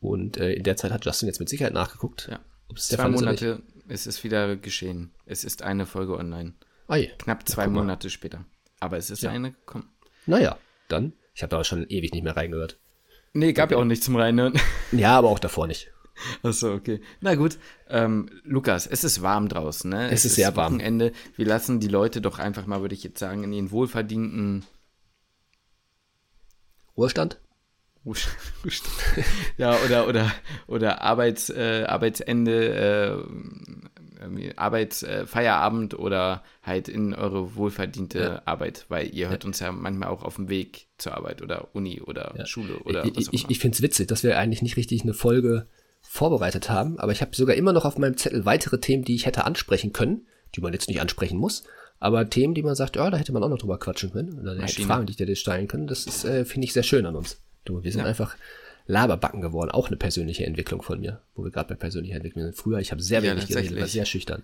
[0.00, 2.28] Und äh, in der Zeit hat Justin jetzt mit Sicherheit nachgeguckt.
[2.30, 2.40] Ja.
[2.74, 3.20] Es Zwei Fall ist.
[3.20, 5.12] Monate ist es wieder geschehen.
[5.26, 6.54] Es ist eine Folge online.
[6.86, 7.10] Ah, je.
[7.18, 7.66] Knapp zwei.
[7.66, 8.44] Monate später.
[8.80, 9.88] Aber es ist eine gekommen.
[10.26, 10.58] Naja,
[10.88, 11.12] dann.
[11.34, 12.78] Ich habe da schon ewig nicht mehr reingehört.
[13.32, 14.54] Nee, gab ja auch nichts zum Reinhören.
[14.92, 15.90] Ja, aber auch davor nicht.
[16.42, 17.00] Achso, okay.
[17.20, 17.58] Na gut.
[17.88, 20.10] Ähm, Lukas, es ist warm draußen, ne?
[20.10, 20.74] Es ist sehr warm.
[20.74, 21.12] Wochenende.
[21.36, 24.64] Wir lassen die Leute doch einfach mal, würde ich jetzt sagen, in ihren wohlverdienten
[26.96, 27.40] Ruhestand?
[29.56, 30.32] ja, oder, oder,
[30.66, 38.86] oder Arbeits, äh, Arbeitsende, äh, irgendwie Arbeits, äh, Feierabend oder halt in eure wohlverdiente Arbeit,
[38.88, 42.34] weil ihr hört uns ja manchmal auch auf dem Weg zur Arbeit oder Uni oder
[42.46, 43.50] Schule oder was ich auch ich, immer.
[43.50, 45.66] ich finde es witzig, dass wir eigentlich nicht richtig eine Folge
[46.08, 49.26] vorbereitet haben, aber ich habe sogar immer noch auf meinem Zettel weitere Themen, die ich
[49.26, 51.64] hätte ansprechen können, die man jetzt nicht ansprechen muss,
[51.98, 54.54] aber Themen, die man sagt, ja, da hätte man auch noch drüber quatschen können oder.
[54.86, 55.86] Fragen, die ich dir stellen können.
[55.86, 57.38] Das ist, äh, finde ich, sehr schön an uns.
[57.64, 58.06] Du, wir sind Ja.
[58.06, 58.36] einfach
[58.86, 62.54] Laberbacken geworden, auch eine persönliche Entwicklung von mir, wo wir gerade bei persönlicher Entwicklung sind.
[62.54, 64.42] Früher, ich habe sehr Ja, wenig geredet, war sehr schüchtern.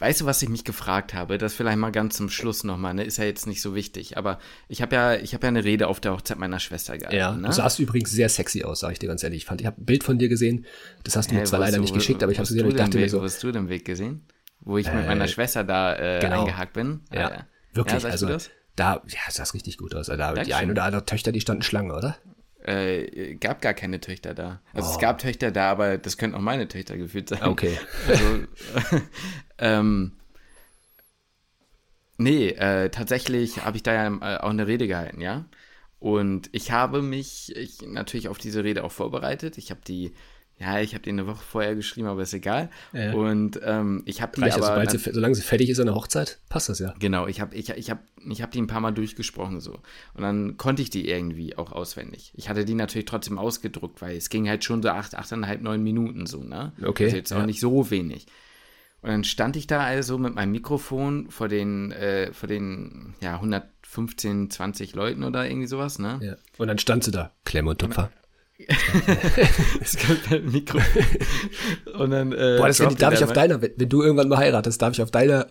[0.00, 1.38] Weißt du, was ich mich gefragt habe?
[1.38, 3.04] Das vielleicht mal ganz zum Schluss nochmal, ne?
[3.04, 5.86] Ist ja jetzt nicht so wichtig, aber ich habe ja, ich habe ja eine Rede
[5.88, 7.16] auf der Hochzeit meiner Schwester gehalten.
[7.16, 7.46] Ja, ne?
[7.48, 9.38] du sahst übrigens sehr sexy aus, sage ich dir ganz ehrlich.
[9.38, 10.66] Ich fand, ich habe ein Bild von dir gesehen,
[11.04, 12.64] das hast du mir Hä, zwar leider du- nicht geschickt, aber ich habe es gesehen
[12.66, 14.26] und ich dachte den mir Weg- so, Wo hast du den Weg gesehen?
[14.60, 16.40] Wo ich mit meiner Schwester da äh, genau.
[16.42, 17.00] eingehakt bin?
[17.14, 17.38] Ja, Äh,
[17.72, 18.02] wirklich.
[18.02, 18.28] Ja, also
[18.76, 20.10] da, ja, sah richtig gut aus.
[20.10, 22.18] Also, da die ein oder andere Töchter, die standen Schlange, oder?
[22.62, 24.60] Äh, gab gar keine Töchter da.
[24.74, 24.92] Also Oh.
[24.92, 27.42] es gab Töchter da, aber das könnten auch meine Töchter gefühlt sein.
[27.42, 27.78] Okay.
[28.06, 28.24] Also,
[29.58, 30.12] ähm,
[32.18, 35.46] nee, äh, tatsächlich habe ich da ja äh, auch eine Rede gehalten, ja.
[35.98, 39.58] Und ich habe mich ich, natürlich auf diese Rede auch vorbereitet.
[39.58, 40.14] Ich habe die,
[40.60, 42.68] ja, ich habe die eine Woche vorher geschrieben, aber ist egal.
[42.92, 43.14] Ja.
[43.14, 45.94] Und ähm, ich habe die Reicht aber sobald sie, solange sie fertig ist an der
[45.94, 46.94] Hochzeit, passt das ja.
[46.98, 49.72] Genau, ich habe ich, ich hab, ich hab die ein paar Mal durchgesprochen so.
[50.12, 52.32] Und dann konnte ich die irgendwie auch auswendig.
[52.34, 55.82] Ich hatte die natürlich trotzdem ausgedruckt, weil es ging halt schon so acht, achteinhalb, neun
[55.82, 56.74] Minuten so, ne?
[56.84, 57.46] Okay, Also jetzt auch ja.
[57.46, 58.26] nicht so wenig.
[59.00, 63.36] Und dann stand ich da also mit meinem Mikrofon vor den, äh, vor den, ja,
[63.36, 66.20] 115, 20 Leuten oder irgendwie sowas, ne?
[66.22, 66.36] ja.
[66.58, 68.10] Und dann stand sie da, Klemme und Tupfer.
[69.80, 71.04] Es gab ein Mikrofon.
[71.98, 74.38] Und dann, äh, Boah, das droppte darf ich auf deiner, wenn, wenn du irgendwann mal
[74.38, 75.48] heiratest, darf ich auf deiner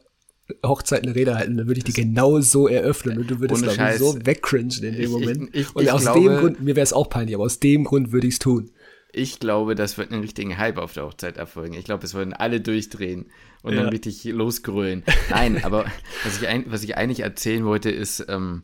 [0.66, 3.92] Hochzeit eine Rede halten, dann würde ich die genau so eröffnen und du würdest glaube
[3.94, 5.50] ich, so wegcringen in dem Ich- Moment.
[5.56, 7.84] ich- und ich aus glaube- dem Grund, mir wäre es auch peinlich, aber aus dem
[7.84, 8.72] Grund würde ich es tun.
[9.12, 11.74] Ich glaube, das wird einen richtigen Hype auf der Hochzeit erfolgen.
[11.74, 13.26] Ich glaube, es würden alle durchdrehen
[13.64, 13.90] und dann Ja.
[13.90, 15.04] richtig losgrölen.
[15.32, 15.86] Nein, aber
[16.24, 18.64] was ich, ein, was ich eigentlich erzählen wollte, ist, ähm,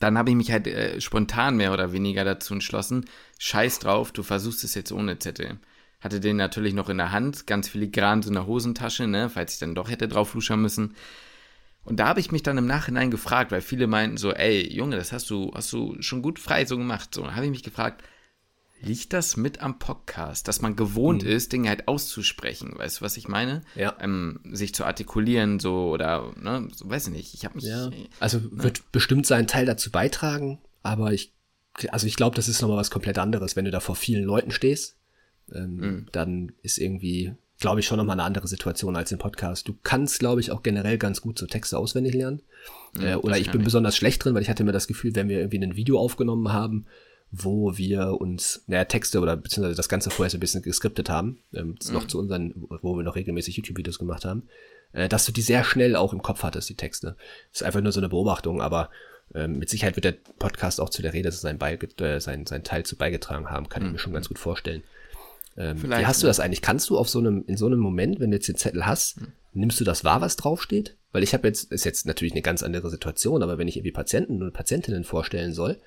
[0.00, 3.04] dann habe ich mich halt äh, spontan mehr oder weniger dazu entschlossen,
[3.38, 5.58] scheiß drauf, du versuchst es jetzt ohne Zettel.
[6.00, 9.54] Hatte den natürlich noch in der Hand, ganz filigran so in der Hosentasche, ne, falls
[9.54, 10.96] ich dann doch hätte drauf luschern müssen.
[11.84, 14.96] Und da habe ich mich dann im Nachhinein gefragt, weil viele meinten so, ey, Junge,
[14.96, 17.14] das hast du, hast du schon gut frei so gemacht.
[17.14, 18.02] So, habe ich mich gefragt,
[18.82, 23.16] liegt das mit am Podcast, dass man gewohnt ist, Dinge halt auszusprechen, weißt du, was
[23.16, 23.62] ich meine?
[23.74, 23.96] Ja.
[24.00, 27.90] Ähm, sich zu artikulieren, so, oder, ne, so, weiß ich nicht, ich habe mich, Ja.
[28.20, 31.32] Also wird bestimmt seinen Teil dazu beitragen, aber ich,
[31.90, 33.54] also ich glaube, das ist nochmal was komplett anderes.
[33.56, 34.96] Wenn du da vor vielen Leuten stehst,
[35.52, 36.06] ähm, Mhm.
[36.12, 39.68] dann ist irgendwie, glaube ich, schon nochmal eine andere Situation als im Podcast.
[39.68, 42.42] Du kannst, glaube ich, auch generell ganz gut so Texte auswendig lernen.
[43.00, 45.38] äh, oder ich bin besonders schlecht drin, weil ich hatte mir das Gefühl, wenn wir
[45.38, 46.86] irgendwie ein Video aufgenommen haben,
[47.32, 51.38] wo wir uns, naja, Texte oder beziehungsweise das Ganze vorher so ein bisschen geskriptet haben,
[51.54, 54.48] ähm, noch zu unseren, wo wir noch regelmäßig YouTube-Videos gemacht haben,
[54.92, 57.16] äh, dass du die sehr schnell auch im Kopf hattest, die Texte.
[57.52, 58.90] Das ist einfach nur so eine Beobachtung, aber
[59.34, 62.64] ähm, mit Sicherheit wird der Podcast auch zu der Rede sein, Beige äh, sein, sein
[62.64, 64.82] Teil zu beigetragen haben, kann ich mir schon ganz gut vorstellen.
[65.56, 66.62] Ähm, wie hast du das eigentlich?
[66.62, 69.20] Kannst du auf so einem, in so einem Moment, wenn du jetzt den Zettel hast,
[69.52, 70.96] nimmst du das wahr, was draufsteht?
[71.12, 73.92] Weil ich habe jetzt, ist jetzt natürlich eine ganz andere Situation, aber wenn ich irgendwie
[73.92, 75.78] Patienten und Patientinnen vorstellen soll,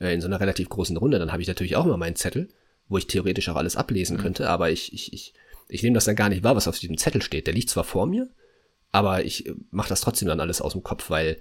[0.00, 2.48] äh, in so einer relativ großen Runde, dann habe ich natürlich auch immer meinen Zettel,
[2.88, 5.34] wo ich theoretisch auch alles ablesen könnte, aber ich, ich, ich,
[5.68, 7.46] ich nehme das dann gar nicht wahr, was auf diesem Zettel steht.
[7.46, 8.28] Der liegt zwar vor mir,
[8.92, 11.36] Aber ich äh, mache das trotzdem dann alles aus dem Kopf, weil,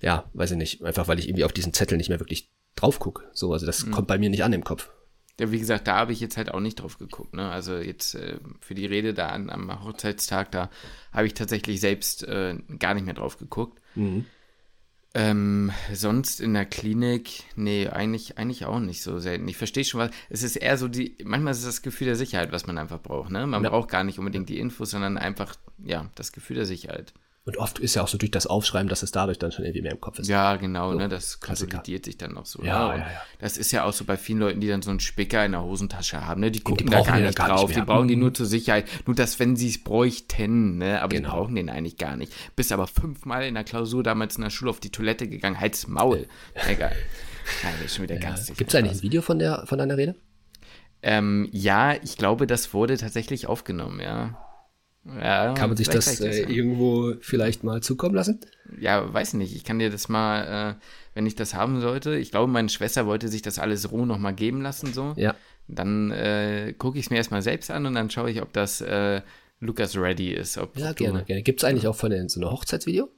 [0.00, 2.98] ja, weiß ich nicht, einfach weil ich irgendwie auf diesen Zettel nicht mehr wirklich drauf
[2.98, 3.24] gucke.
[3.32, 3.92] So, also das mhm.
[3.92, 4.90] kommt bei mir nicht an im Kopf.
[5.40, 7.34] Ja, wie gesagt, da habe ich jetzt halt auch nicht drauf geguckt.
[7.34, 7.48] Ne?
[7.48, 10.70] Also jetzt äh, für die Rede da an, am Hochzeitstag, da
[11.12, 13.80] habe ich tatsächlich selbst äh, gar nicht mehr drauf geguckt.
[13.94, 14.26] Mhm.
[15.14, 19.46] Ähm, sonst in der Klinik, nee, eigentlich, eigentlich auch nicht so selten.
[19.46, 20.10] Ich verstehe schon was.
[20.30, 23.00] Es ist eher so die, manchmal ist es das Gefühl der Sicherheit, was man einfach
[23.00, 23.30] braucht.
[23.30, 23.46] Ne?
[23.46, 23.68] Man ja.
[23.68, 25.54] braucht gar nicht unbedingt die Infos, sondern einfach,
[25.84, 27.12] ja, das Gefühl der Sicherheit.
[27.44, 29.82] Und oft ist ja auch so durch das Aufschreiben, dass es dadurch dann schon irgendwie
[29.82, 30.28] mehr im Kopf ist.
[30.28, 31.08] Ja, genau, so, ne?
[31.08, 32.62] Das konsolidiert sich dann noch so.
[32.62, 35.00] Ja, ja, ja, Das ist ja auch so bei vielen Leuten, die dann so einen
[35.00, 36.52] Spicker in der Hosentasche haben, ne?
[36.52, 37.68] Die gucken die da gar nicht gar drauf.
[37.68, 38.34] Nicht die brauchen die nur mhm.
[38.36, 38.86] zur Sicherheit.
[39.06, 41.02] Nur das, wenn sie es bräuchten, ne?
[41.02, 41.30] Aber genau.
[41.30, 42.32] die brauchen den eigentlich gar nicht.
[42.54, 45.88] Bist aber fünfmal in der Klausur damals in der Schule auf die Toilette gegangen, halt's
[45.88, 46.28] Maul.
[46.68, 46.92] Egal.
[47.64, 48.36] Ja, das ist schon wieder ja.
[48.56, 50.14] Gibt es eigentlich ein Video von der von deiner Rede?
[51.02, 54.38] Ähm, ja, ich glaube, das wurde tatsächlich aufgenommen, ja.
[55.04, 58.40] Ja, kann man sich das äh, irgendwo vielleicht mal zukommen lassen?
[58.78, 59.56] Ja, weiß nicht.
[59.56, 60.84] Ich kann dir das mal, äh,
[61.14, 62.16] wenn ich das haben sollte.
[62.16, 65.14] Ich glaube, meine Schwester wollte sich das alles roh nochmal geben lassen, so.
[65.16, 65.34] Ja.
[65.66, 68.80] Dann äh, gucke ich es mir erstmal selbst an und dann schaue ich, ob das
[68.80, 69.22] äh,
[69.58, 70.56] Lukas ready ist.
[70.58, 71.42] Ob, ja, gerne, gerne.
[71.42, 73.08] Gibt es eigentlich auch von den, so ein Hochzeitsvideo?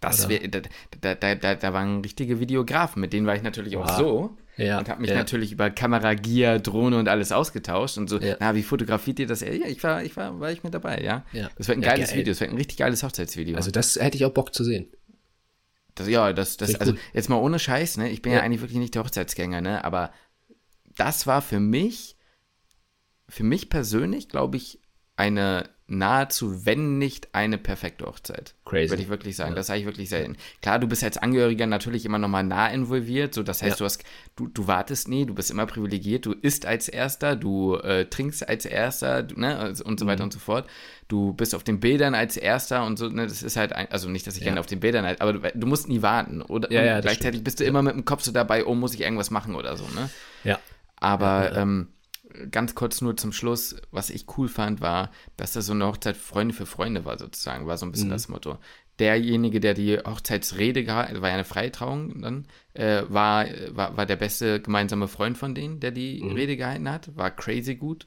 [0.00, 0.60] Das wär, da,
[1.00, 3.96] da, da, da, waren richtige Videografen, mit denen war ich natürlich auch wow.
[3.96, 4.36] so.
[4.56, 5.16] Ja, und habe mich ja.
[5.16, 8.18] natürlich über Kamera, Gear, Drohne und alles ausgetauscht und so.
[8.18, 8.36] Ja.
[8.38, 9.40] Na, wie fotografiert ihr das?
[9.40, 11.24] Ja, ich war, ich war, war ich mit dabei, ja.
[11.56, 12.18] Das wird ein geiles geil.
[12.18, 13.56] Video, das wird ein richtig geiles Hochzeitsvideo.
[13.56, 14.88] Also das hätte ich auch Bock zu sehen.
[15.94, 18.10] Das, ja, das, das, also jetzt mal ohne Scheiß, ne?
[18.10, 18.40] Ich bin ja.
[18.40, 19.84] eigentlich wirklich nicht der Hochzeitsgänger, ne?
[19.84, 20.12] Aber
[20.96, 22.16] das war für mich,
[23.28, 24.80] für mich persönlich, glaube ich,
[25.16, 28.54] eine nahezu, wenn nicht eine perfekte Hochzeit.
[28.64, 28.90] Crazy.
[28.90, 29.50] Würde ich wirklich sagen.
[29.50, 29.56] Ja.
[29.56, 30.36] Das sage ich wirklich selten.
[30.62, 33.34] Klar, du bist als Angehöriger natürlich immer nochmal nah involviert.
[33.34, 33.76] So, das heißt, ja.
[33.78, 34.02] du hast,
[34.36, 38.48] du, du wartest nie, du bist immer privilegiert, du isst als Erster, du äh, trinkst
[38.48, 40.28] als Erster, du, ne, und so weiter mhm.
[40.28, 40.68] und so fort.
[41.08, 44.08] Du bist auf den Bildern als Erster und so, ne, das ist halt, ein, also
[44.08, 44.46] nicht, dass ich ja.
[44.46, 46.42] gerne auf den Bildern halt, aber du, du musst nie warten.
[46.42, 47.44] Oder ja, ja, gleichzeitig stimmt.
[47.44, 49.84] bist du immer mit dem Kopf so dabei, oh, muss ich irgendwas machen oder so,
[49.94, 50.08] ne?
[50.44, 50.58] Ja.
[50.96, 51.88] Aber, ähm,
[52.50, 56.16] ganz kurz nur zum Schluss, was ich cool fand, war, dass das so eine Hochzeit
[56.16, 58.12] Freunde für Freunde war, sozusagen, war so ein bisschen mhm.
[58.12, 58.58] das Motto.
[58.98, 64.16] Derjenige, der die Hochzeitsrede gehalten, war ja eine Freitrauung dann, äh, war, war, war der
[64.16, 66.32] beste gemeinsame Freund von denen, der die mhm.
[66.32, 68.06] Rede gehalten hat, war crazy gut.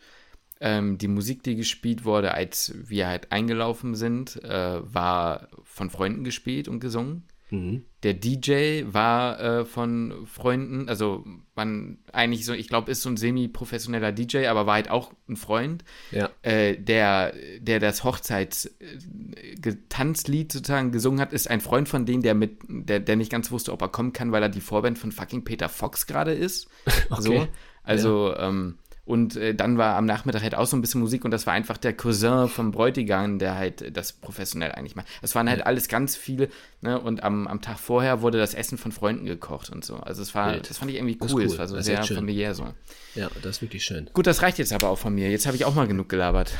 [0.61, 6.23] Ähm, die Musik, die gespielt wurde, als wir halt eingelaufen sind, äh, war von Freunden
[6.23, 7.27] gespielt und gesungen.
[7.51, 7.85] Mhm.
[8.03, 11.25] Der DJ war äh, von Freunden, also
[11.55, 15.35] man eigentlich so, ich glaube, ist so ein semi-professioneller DJ, aber war halt auch ein
[15.35, 16.29] Freund, ja.
[16.41, 22.57] äh, der, der das Hochzeitsgetanzlied sozusagen gesungen hat, ist ein Freund von denen, der mit,
[22.67, 25.43] der, der nicht ganz wusste, ob er kommen kann, weil er die Vorband von fucking
[25.43, 26.67] Peter Fox gerade ist.
[27.09, 27.21] okay.
[27.21, 27.47] So.
[27.83, 28.49] Also, ja.
[28.49, 31.45] ähm, und äh, dann war am Nachmittag halt auch so ein bisschen Musik und das
[31.45, 35.07] war einfach der Cousin vom Bräutigam, der halt das professionell eigentlich macht.
[35.21, 35.65] Das waren halt ja.
[35.65, 36.49] alles ganz viele,
[36.81, 36.99] ne?
[36.99, 39.97] Und am, am Tag vorher wurde das Essen von Freunden gekocht und so.
[39.97, 40.69] Also es war, Wild.
[40.69, 41.43] das fand ich irgendwie cool.
[41.43, 42.67] Das war so das sehr familiär so.
[43.13, 44.09] Ja, das ist wirklich schön.
[44.11, 45.29] Gut, das reicht jetzt aber auch von mir.
[45.29, 46.53] Jetzt habe ich auch mal genug gelabert.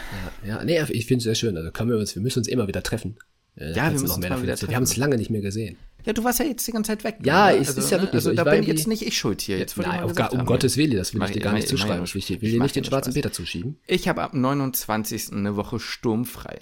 [0.43, 1.57] Ja, ja nee, ich finde es sehr schön.
[1.57, 3.17] Also können wir uns, wir müssen uns immer wieder treffen.
[3.57, 4.69] Äh, ja, wir müssen uns wieder treffen.
[4.69, 5.77] Wir haben es lange nicht mehr gesehen.
[6.05, 7.17] Ja, du warst ja jetzt die ganze Zeit weg.
[7.23, 7.57] Ja, ne?
[7.57, 8.03] ist, also, ist ja ne?
[8.03, 8.35] wirklich also, so.
[8.35, 9.57] da bin jetzt nicht ich schuld hier.
[9.57, 10.45] Jetzt Nein, gar, um.
[10.45, 12.03] Gottes Willen, das will ich dir gar nicht zuschreiben.
[12.03, 13.79] Ich will, will dir nicht den schwarzen Peter zuschieben.
[13.87, 15.33] Ich habe ab 29.
[15.33, 16.59] eine Woche sturmfrei.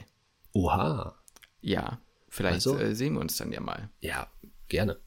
[0.53, 1.15] Oha.
[1.61, 3.89] Ja, vielleicht also, äh, sehen wir uns dann ja mal.
[3.99, 4.27] Ja,
[4.67, 4.97] gerne.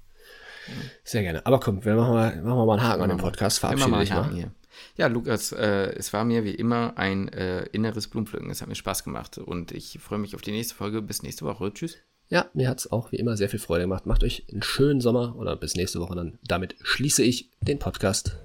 [1.05, 1.47] Sehr gerne.
[1.47, 3.61] Aber komm, wir machen mal, machen wir mal einen Haken an den Podcast.
[3.61, 4.33] Verabschiede dich mal.
[4.33, 4.51] Hier.
[4.97, 8.51] Ja, Lukas, äh, es war mir wie immer ein äh, inneres Blumenpflücken.
[8.51, 11.03] Es hat mir Spaß gemacht und ich freue mich auf die nächste Folge.
[11.03, 11.73] Bis nächste Woche.
[11.73, 11.99] Tschüss.
[12.29, 14.07] Ja, mir hat's auch wie immer sehr viel Freude gemacht.
[14.07, 16.39] Macht euch einen schönen Sommer oder bis nächste Woche dann.
[16.47, 18.37] Damit schließe ich den Podcast.